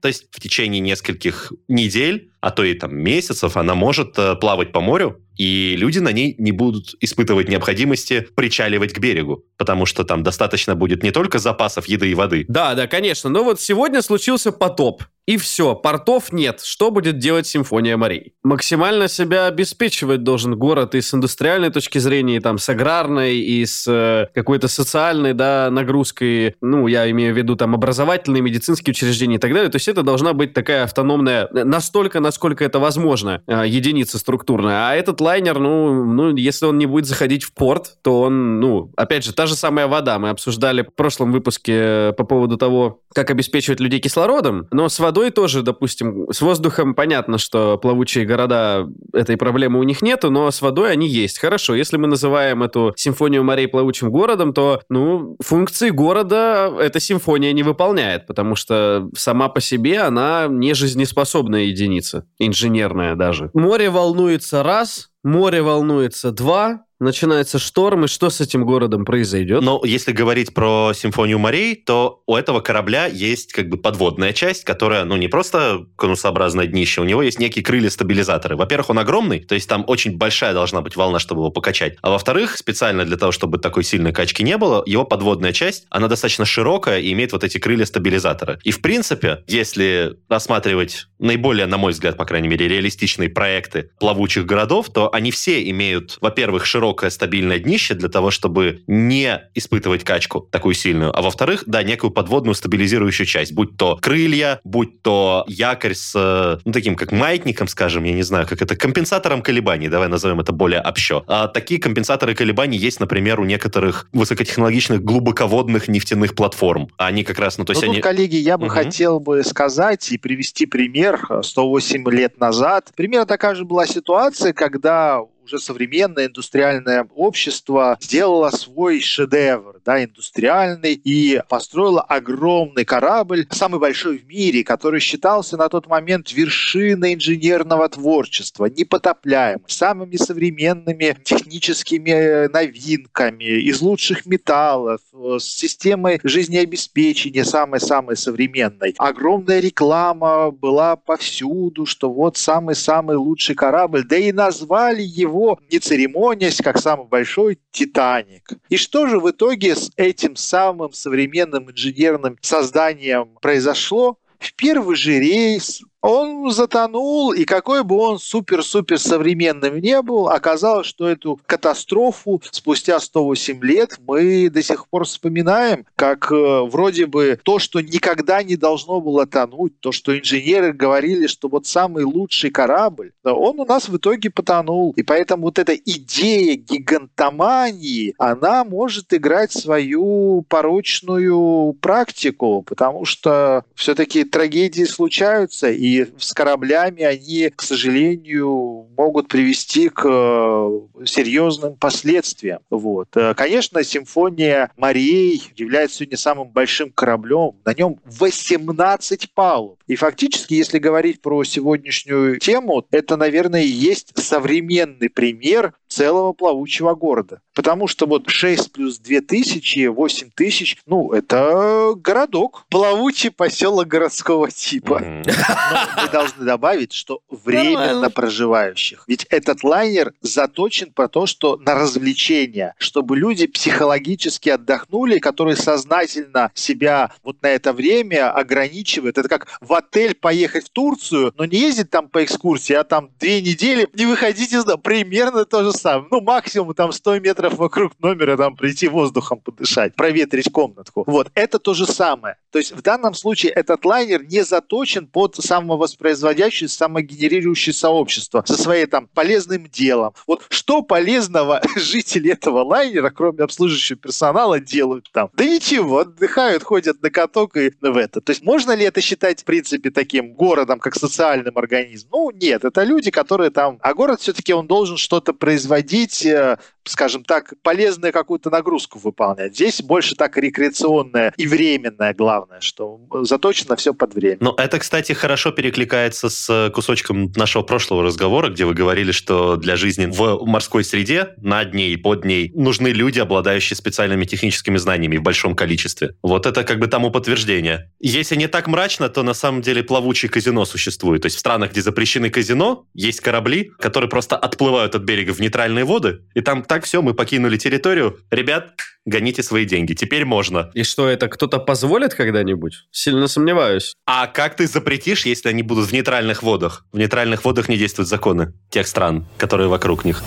То 0.00 0.08
есть 0.08 0.26
в 0.38 0.40
течение 0.40 0.78
нескольких 0.78 1.52
недель, 1.66 2.30
а 2.40 2.50
то 2.50 2.64
и 2.64 2.74
там 2.74 2.96
месяцев 2.96 3.56
она 3.56 3.74
может 3.74 4.18
э, 4.18 4.36
плавать 4.36 4.72
по 4.72 4.80
морю, 4.80 5.20
и 5.38 5.76
люди 5.78 6.00
на 6.00 6.12
ней 6.12 6.34
не 6.38 6.52
будут 6.52 6.94
испытывать 7.00 7.48
необходимости 7.48 8.26
причаливать 8.34 8.92
к 8.92 8.98
берегу, 8.98 9.44
потому 9.56 9.86
что 9.86 10.04
там 10.04 10.22
достаточно 10.22 10.74
будет 10.74 11.02
не 11.02 11.12
только 11.12 11.38
запасов 11.38 11.86
еды 11.86 12.10
и 12.10 12.14
воды. 12.14 12.44
Да, 12.48 12.74
да, 12.74 12.86
конечно. 12.88 13.30
Но 13.30 13.44
вот 13.44 13.60
сегодня 13.60 14.02
случился 14.02 14.52
потоп. 14.52 15.04
И 15.28 15.36
все, 15.36 15.74
портов 15.74 16.32
нет. 16.32 16.62
Что 16.62 16.90
будет 16.90 17.18
делать 17.18 17.46
Симфония 17.46 17.98
морей? 17.98 18.32
Максимально 18.42 19.08
себя 19.08 19.44
обеспечивать 19.46 20.22
должен 20.22 20.56
город 20.56 20.94
и 20.94 21.02
с 21.02 21.12
индустриальной 21.12 21.68
точки 21.68 21.98
зрения, 21.98 22.36
и 22.38 22.40
там 22.40 22.56
с 22.56 22.66
аграрной, 22.70 23.36
и 23.36 23.66
с 23.66 23.86
э, 23.86 24.28
какой-то 24.34 24.68
социальной, 24.68 25.34
да, 25.34 25.68
нагрузкой. 25.70 26.54
Ну, 26.62 26.86
я 26.86 27.10
имею 27.10 27.34
в 27.34 27.36
виду 27.36 27.56
там 27.56 27.74
образовательные, 27.74 28.40
медицинские 28.40 28.92
учреждения 28.92 29.36
и 29.36 29.38
так 29.38 29.52
далее. 29.52 29.68
То 29.68 29.76
есть 29.76 29.88
это 29.88 30.02
должна 30.02 30.32
быть 30.32 30.54
такая 30.54 30.84
автономная, 30.84 31.46
настолько, 31.52 32.20
насколько 32.28 32.62
это 32.62 32.78
возможно, 32.78 33.40
э, 33.46 33.64
единица 33.66 34.18
структурная. 34.18 34.90
А 34.90 34.94
этот 34.94 35.20
лайнер, 35.20 35.58
ну, 35.58 36.04
ну, 36.04 36.36
если 36.36 36.66
он 36.66 36.76
не 36.76 36.84
будет 36.84 37.06
заходить 37.06 37.42
в 37.42 37.54
порт, 37.54 37.96
то 38.02 38.20
он, 38.20 38.60
ну, 38.60 38.90
опять 38.96 39.24
же, 39.24 39.32
та 39.32 39.46
же 39.46 39.54
самая 39.54 39.86
вода. 39.86 40.18
Мы 40.18 40.28
обсуждали 40.28 40.82
в 40.82 40.94
прошлом 40.94 41.32
выпуске 41.32 41.72
э, 41.74 42.12
по 42.12 42.24
поводу 42.24 42.58
того, 42.58 43.00
как 43.14 43.30
обеспечивать 43.30 43.80
людей 43.80 44.00
кислородом, 44.00 44.68
но 44.70 44.88
с 44.90 44.98
водой 44.98 45.30
тоже, 45.30 45.62
допустим, 45.62 46.26
с 46.30 46.42
воздухом 46.42 46.94
понятно, 46.94 47.38
что 47.38 47.78
плавучие 47.78 48.26
города, 48.26 48.86
этой 49.14 49.38
проблемы 49.38 49.80
у 49.80 49.82
них 49.82 50.02
нету, 50.02 50.30
но 50.30 50.50
с 50.50 50.60
водой 50.60 50.92
они 50.92 51.08
есть. 51.08 51.38
Хорошо, 51.38 51.74
если 51.74 51.96
мы 51.96 52.08
называем 52.08 52.62
эту 52.62 52.92
симфонию 52.96 53.42
морей 53.42 53.68
плавучим 53.68 54.10
городом, 54.10 54.52
то, 54.52 54.82
ну, 54.90 55.36
функции 55.42 55.88
города 55.88 56.70
эта 56.78 57.00
симфония 57.00 57.52
не 57.54 57.62
выполняет, 57.62 58.26
потому 58.26 58.54
что 58.54 59.08
сама 59.16 59.48
по 59.48 59.60
себе 59.60 60.00
она 60.00 60.46
не 60.48 60.74
жизнеспособная 60.74 61.62
единица, 61.62 62.17
инженерная 62.38 63.14
даже. 63.14 63.50
Море 63.54 63.90
волнуется 63.90 64.62
раз, 64.62 65.10
море 65.22 65.62
волнуется 65.62 66.32
два, 66.32 66.84
начинается 67.00 67.58
шторм, 67.58 68.04
и 68.04 68.08
что 68.08 68.30
с 68.30 68.40
этим 68.40 68.64
городом 68.64 69.04
произойдет? 69.04 69.62
Но 69.62 69.80
если 69.84 70.12
говорить 70.12 70.54
про 70.54 70.92
симфонию 70.94 71.38
морей, 71.38 71.76
то 71.76 72.22
у 72.26 72.34
этого 72.34 72.60
корабля 72.60 73.06
есть 73.06 73.52
как 73.52 73.68
бы 73.68 73.76
подводная 73.76 74.32
часть, 74.32 74.64
которая, 74.64 75.04
ну, 75.04 75.16
не 75.16 75.28
просто 75.28 75.86
конусообразное 75.96 76.66
днище, 76.66 77.00
у 77.00 77.04
него 77.04 77.22
есть 77.22 77.38
некие 77.38 77.64
крылья-стабилизаторы. 77.64 78.56
Во-первых, 78.56 78.90
он 78.90 78.98
огромный, 78.98 79.40
то 79.40 79.54
есть 79.54 79.68
там 79.68 79.84
очень 79.86 80.16
большая 80.16 80.54
должна 80.54 80.80
быть 80.80 80.96
волна, 80.96 81.18
чтобы 81.18 81.42
его 81.42 81.50
покачать. 81.50 81.96
А 82.02 82.10
во-вторых, 82.10 82.56
специально 82.56 83.04
для 83.04 83.16
того, 83.16 83.32
чтобы 83.32 83.58
такой 83.58 83.84
сильной 83.84 84.12
качки 84.12 84.42
не 84.42 84.56
было, 84.56 84.82
его 84.86 85.04
подводная 85.04 85.52
часть, 85.52 85.86
она 85.90 86.08
достаточно 86.08 86.44
широкая 86.44 87.00
и 87.00 87.12
имеет 87.12 87.32
вот 87.32 87.44
эти 87.44 87.58
крылья-стабилизаторы. 87.58 88.58
И, 88.64 88.70
в 88.70 88.80
принципе, 88.80 89.44
если 89.46 90.16
рассматривать 90.28 91.06
наиболее, 91.18 91.66
на 91.66 91.78
мой 91.78 91.92
взгляд, 91.92 92.16
по 92.16 92.24
крайней 92.24 92.48
мере, 92.48 92.68
реалистичные 92.68 93.28
проекты 93.28 93.90
плавучих 94.00 94.46
городов, 94.46 94.90
то 94.90 95.12
они 95.12 95.30
все 95.30 95.68
имеют, 95.70 96.18
во-первых, 96.20 96.66
широкую 96.66 96.87
широкое 96.88 97.10
стабильное 97.10 97.58
днище 97.58 97.94
для 97.94 98.08
того, 98.08 98.30
чтобы 98.30 98.82
не 98.86 99.42
испытывать 99.54 100.04
качку 100.04 100.48
такую 100.50 100.74
сильную. 100.74 101.16
А 101.16 101.20
во-вторых, 101.20 101.64
да, 101.66 101.82
некую 101.82 102.10
подводную 102.10 102.54
стабилизирующую 102.54 103.26
часть, 103.26 103.52
будь 103.52 103.76
то 103.76 103.96
крылья, 103.96 104.60
будь 104.64 105.02
то 105.02 105.44
якорь 105.48 105.94
с, 105.94 106.12
э, 106.14 106.58
ну, 106.64 106.72
таким 106.72 106.96
как 106.96 107.12
маятником, 107.12 107.68
скажем, 107.68 108.04
я 108.04 108.14
не 108.14 108.22
знаю, 108.22 108.46
как 108.46 108.62
это, 108.62 108.74
компенсатором 108.74 109.42
колебаний, 109.42 109.88
давай 109.88 110.08
назовем 110.08 110.40
это 110.40 110.52
более 110.52 110.80
общо. 110.80 111.24
А 111.26 111.46
такие 111.48 111.78
компенсаторы 111.78 112.34
колебаний 112.34 112.78
есть, 112.78 113.00
например, 113.00 113.38
у 113.40 113.44
некоторых 113.44 114.08
высокотехнологичных 114.12 115.02
глубоководных 115.02 115.88
нефтяных 115.88 116.34
платформ. 116.34 116.88
Они 116.96 117.22
как 117.22 117.38
раз, 117.38 117.58
ну, 117.58 117.66
то 117.66 117.72
есть 117.72 117.82
Но 117.82 117.88
они... 117.88 117.96
тут, 117.96 118.04
коллеги, 118.04 118.36
я 118.36 118.56
бы 118.56 118.66
угу. 118.66 118.74
хотел 118.74 119.20
бы 119.20 119.44
сказать 119.44 120.10
и 120.10 120.16
привести 120.16 120.64
пример 120.64 121.20
108 121.42 122.10
лет 122.10 122.40
назад. 122.40 122.92
Примерно 122.96 123.26
такая 123.26 123.54
же 123.54 123.66
была 123.66 123.86
ситуация, 123.86 124.54
когда 124.54 125.20
уже 125.48 125.58
современное 125.58 126.26
индустриальное 126.26 127.08
общество 127.14 127.96
сделало 128.00 128.50
свой 128.50 129.00
шедевр, 129.00 129.80
да, 129.84 130.04
индустриальный, 130.04 130.92
и 130.92 131.40
построило 131.48 132.02
огромный 132.02 132.84
корабль, 132.84 133.46
самый 133.50 133.80
большой 133.80 134.18
в 134.18 134.26
мире, 134.26 134.62
который 134.62 135.00
считался 135.00 135.56
на 135.56 135.70
тот 135.70 135.86
момент 135.86 136.32
вершиной 136.32 137.14
инженерного 137.14 137.88
творчества, 137.88 138.66
непотопляемым, 138.66 139.64
самыми 139.68 140.16
современными 140.16 141.16
техническими 141.24 142.50
новинками, 142.52 143.44
из 143.44 143.80
лучших 143.80 144.26
металлов, 144.26 145.00
с 145.12 145.44
системой 145.44 146.20
жизнеобеспечения 146.22 147.44
самой-самой 147.44 148.16
современной. 148.16 148.94
Огромная 148.98 149.60
реклама 149.60 150.50
была 150.50 150.96
повсюду, 150.96 151.86
что 151.86 152.12
вот 152.12 152.36
самый-самый 152.36 153.16
лучший 153.16 153.54
корабль, 153.54 154.04
да 154.04 154.16
и 154.16 154.30
назвали 154.32 155.02
его, 155.02 155.37
не 155.70 155.78
церемонясь, 155.78 156.60
как 156.62 156.78
самый 156.78 157.06
большой 157.06 157.58
«Титаник». 157.70 158.52
И 158.68 158.76
что 158.76 159.06
же 159.06 159.18
в 159.20 159.30
итоге 159.30 159.76
с 159.76 159.90
этим 159.96 160.36
самым 160.36 160.92
современным 160.92 161.70
инженерным 161.70 162.36
созданием 162.40 163.38
произошло? 163.40 164.18
В 164.38 164.54
первый 164.54 164.96
же 164.96 165.18
рейс 165.18 165.82
он 166.00 166.50
затонул, 166.50 167.32
и 167.32 167.44
какой 167.44 167.82
бы 167.82 167.96
он 167.96 168.18
супер-супер 168.18 168.98
современным 168.98 169.78
не 169.78 170.00
был, 170.02 170.28
оказалось, 170.28 170.86
что 170.86 171.08
эту 171.08 171.40
катастрофу 171.46 172.40
спустя 172.50 173.00
108 173.00 173.62
лет 173.64 173.98
мы 174.06 174.48
до 174.48 174.62
сих 174.62 174.88
пор 174.88 175.04
вспоминаем, 175.04 175.86
как 175.96 176.30
э, 176.30 176.34
вроде 176.62 177.06
бы 177.06 177.38
то, 177.42 177.58
что 177.58 177.80
никогда 177.80 178.42
не 178.42 178.56
должно 178.56 179.00
было 179.00 179.26
тонуть, 179.26 179.80
то, 179.80 179.90
что 179.92 180.16
инженеры 180.16 180.72
говорили, 180.72 181.26
что 181.26 181.48
вот 181.48 181.66
самый 181.66 182.04
лучший 182.04 182.50
корабль, 182.50 183.12
он 183.24 183.58
у 183.58 183.64
нас 183.64 183.88
в 183.88 183.96
итоге 183.96 184.30
потонул. 184.30 184.92
И 184.96 185.02
поэтому 185.02 185.44
вот 185.44 185.58
эта 185.58 185.74
идея 185.74 186.56
гигантомании, 186.56 188.14
она 188.18 188.64
может 188.64 189.12
играть 189.12 189.52
свою 189.52 190.44
порочную 190.48 191.72
практику, 191.80 192.62
потому 192.62 193.04
что 193.04 193.64
все-таки 193.74 194.24
трагедии 194.24 194.84
случаются, 194.84 195.70
и 195.70 195.87
и 195.88 196.06
с 196.18 196.32
кораблями 196.32 197.02
они, 197.02 197.50
к 197.54 197.62
сожалению, 197.62 198.86
могут 198.96 199.28
привести 199.28 199.88
к 199.88 200.04
э, 200.04 201.04
серьезным 201.06 201.76
последствиям. 201.76 202.60
Вот. 202.68 203.08
Э, 203.16 203.34
конечно, 203.34 203.82
симфония 203.82 204.70
морей 204.76 205.42
является 205.56 205.98
сегодня 205.98 206.18
самым 206.18 206.48
большим 206.48 206.90
кораблем. 206.90 207.56
На 207.64 207.72
нем 207.74 208.00
18 208.04 209.32
палуб. 209.32 209.78
И 209.86 209.96
фактически, 209.96 210.54
если 210.54 210.78
говорить 210.78 211.22
про 211.22 211.42
сегодняшнюю 211.44 212.38
тему, 212.38 212.84
это, 212.90 213.16
наверное, 213.16 213.62
и 213.62 213.68
есть 213.68 214.12
современный 214.16 215.08
пример 215.08 215.72
целого 215.88 216.32
плавучего 216.34 216.94
города. 216.94 217.40
Потому 217.54 217.86
что 217.86 218.06
вот 218.06 218.28
6 218.28 218.72
плюс 218.72 218.98
2 218.98 219.20
тысячи, 219.22 219.86
8 219.86 220.30
тысяч, 220.34 220.76
ну, 220.86 221.12
это 221.12 221.94
городок. 221.96 222.66
Плавучий 222.68 223.30
поселок 223.30 223.88
городского 223.88 224.50
типа. 224.50 225.00
Но 225.72 225.77
мы 225.96 226.08
должны 226.08 226.44
добавить, 226.44 226.92
что 226.92 227.20
временно 227.30 228.10
проживающих. 228.10 229.04
Ведь 229.06 229.24
этот 229.30 229.62
лайнер 229.64 230.12
заточен 230.20 230.92
по 230.92 231.08
то, 231.08 231.26
что 231.26 231.56
на 231.56 231.74
развлечения, 231.74 232.74
чтобы 232.78 233.16
люди 233.16 233.46
психологически 233.46 234.50
отдохнули, 234.50 235.18
которые 235.18 235.56
сознательно 235.56 236.50
себя 236.54 237.12
вот 237.22 237.42
на 237.42 237.48
это 237.48 237.72
время 237.72 238.30
ограничивают. 238.30 239.18
Это 239.18 239.28
как 239.28 239.46
в 239.60 239.72
отель 239.74 240.14
поехать 240.14 240.66
в 240.66 240.70
Турцию, 240.70 241.32
но 241.36 241.44
не 241.44 241.58
ездить 241.58 241.90
там 241.90 242.08
по 242.08 242.24
экскурсии, 242.24 242.74
а 242.74 242.84
там 242.84 243.10
две 243.18 243.40
недели 243.40 243.88
не 243.94 244.06
выходить 244.06 244.52
из 244.52 244.64
дома. 244.64 244.78
Примерно 244.78 245.44
то 245.44 245.64
же 245.64 245.72
самое. 245.72 246.08
Ну, 246.10 246.20
максимум 246.20 246.74
там 246.74 246.92
100 246.92 247.20
метров 247.20 247.54
вокруг 247.54 247.92
номера 247.98 248.36
там 248.36 248.56
прийти 248.56 248.88
воздухом 248.88 249.40
подышать, 249.40 249.94
проветрить 249.94 250.50
комнатку. 250.50 251.04
Вот, 251.06 251.30
это 251.34 251.58
то 251.58 251.74
же 251.74 251.86
самое. 251.86 252.36
То 252.50 252.58
есть 252.58 252.72
в 252.72 252.82
данном 252.82 253.14
случае 253.14 253.52
этот 253.52 253.84
лайнер 253.84 254.24
не 254.24 254.42
заточен 254.44 255.06
под 255.06 255.36
самовоспроизводящее, 255.68 256.68
самогенерирующее 256.68 257.74
сообщество 257.74 258.42
со 258.46 258.54
своей 258.54 258.86
там 258.86 259.06
полезным 259.08 259.66
делом. 259.68 260.14
Вот 260.26 260.44
что 260.48 260.82
полезного 260.82 261.60
жители 261.76 262.32
этого 262.32 262.62
лайнера, 262.64 263.10
кроме 263.10 263.44
обслуживающего 263.44 263.98
персонала, 263.98 264.60
делают 264.60 265.10
там? 265.12 265.30
Да 265.34 265.44
ничего, 265.44 265.98
отдыхают, 265.98 266.62
ходят 266.62 267.02
на 267.02 267.10
каток 267.10 267.56
и 267.56 267.72
в 267.80 267.96
это. 267.96 268.20
То 268.20 268.30
есть 268.30 268.42
можно 268.42 268.74
ли 268.74 268.84
это 268.84 269.00
считать, 269.00 269.42
в 269.42 269.44
принципе, 269.44 269.90
таким 269.90 270.32
городом, 270.32 270.80
как 270.80 270.94
социальным 270.94 271.56
организмом? 271.58 272.08
Ну, 272.12 272.30
нет, 272.30 272.64
это 272.64 272.82
люди, 272.84 273.10
которые 273.10 273.50
там... 273.50 273.78
А 273.82 273.92
город 273.92 274.20
все-таки 274.20 274.54
он 274.54 274.66
должен 274.66 274.96
что-то 274.96 275.34
производить, 275.34 276.24
э, 276.24 276.58
скажем 276.88 277.24
так, 277.24 277.54
полезную 277.62 278.12
какую-то 278.12 278.50
нагрузку 278.50 278.98
выполнять. 278.98 279.54
Здесь 279.54 279.82
больше 279.82 280.16
так 280.16 280.36
рекреационная 280.36 281.32
и 281.36 281.46
временная, 281.46 282.14
главное, 282.14 282.60
что 282.60 283.00
заточено 283.22 283.76
все 283.76 283.94
под 283.94 284.14
время. 284.14 284.38
Ну, 284.40 284.54
это, 284.56 284.78
кстати, 284.78 285.12
хорошо 285.12 285.50
перекликается 285.50 286.28
с 286.28 286.70
кусочком 286.74 287.32
нашего 287.36 287.62
прошлого 287.62 288.02
разговора, 288.02 288.50
где 288.50 288.64
вы 288.64 288.74
говорили, 288.74 289.12
что 289.12 289.56
для 289.56 289.76
жизни 289.76 290.06
в 290.06 290.44
морской 290.44 290.84
среде, 290.84 291.34
над 291.38 291.74
ней, 291.74 291.96
под 291.96 292.24
ней, 292.24 292.50
нужны 292.54 292.88
люди, 292.88 293.20
обладающие 293.20 293.76
специальными 293.76 294.24
техническими 294.24 294.76
знаниями 294.76 295.16
в 295.16 295.22
большом 295.22 295.54
количестве. 295.54 296.14
Вот 296.22 296.46
это 296.46 296.64
как 296.64 296.78
бы 296.78 296.86
тому 296.86 297.10
подтверждение. 297.10 297.90
Если 298.00 298.36
не 298.36 298.48
так 298.48 298.66
мрачно, 298.66 299.08
то 299.08 299.22
на 299.22 299.34
самом 299.34 299.62
деле 299.62 299.82
плавучие 299.82 300.30
казино 300.30 300.64
существуют. 300.64 301.22
То 301.22 301.26
есть 301.26 301.36
в 301.36 301.40
странах, 301.40 301.72
где 301.72 301.82
запрещены 301.82 302.30
казино, 302.30 302.86
есть 302.94 303.20
корабли, 303.20 303.70
которые 303.78 304.08
просто 304.08 304.36
отплывают 304.36 304.94
от 304.94 305.02
берега 305.02 305.32
в 305.32 305.40
нейтральные 305.40 305.84
воды, 305.84 306.20
и 306.34 306.40
там 306.40 306.62
так 306.62 306.77
все, 306.84 307.02
мы 307.02 307.14
покинули 307.14 307.56
территорию. 307.56 308.18
Ребят, 308.30 308.72
гоните 309.04 309.42
свои 309.42 309.64
деньги. 309.64 309.94
Теперь 309.94 310.24
можно. 310.24 310.70
И 310.74 310.82
что, 310.82 311.08
это 311.08 311.28
кто-то 311.28 311.58
позволит 311.58 312.14
когда-нибудь? 312.14 312.84
Сильно 312.90 313.28
сомневаюсь. 313.28 313.94
А 314.06 314.26
как 314.26 314.56
ты 314.56 314.66
запретишь, 314.66 315.26
если 315.26 315.48
они 315.48 315.62
будут 315.62 315.88
в 315.88 315.92
нейтральных 315.92 316.42
водах? 316.42 316.84
В 316.92 316.98
нейтральных 316.98 317.44
водах 317.44 317.68
не 317.68 317.76
действуют 317.76 318.08
законы 318.08 318.52
тех 318.70 318.86
стран, 318.86 319.26
которые 319.38 319.68
вокруг 319.68 320.04
них. 320.04 320.22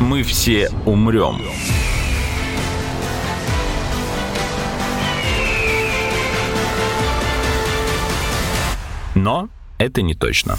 Мы 0.00 0.22
все 0.22 0.70
умрем. 0.84 1.42
Но 9.14 9.48
это 9.78 10.02
не 10.02 10.14
точно 10.14 10.58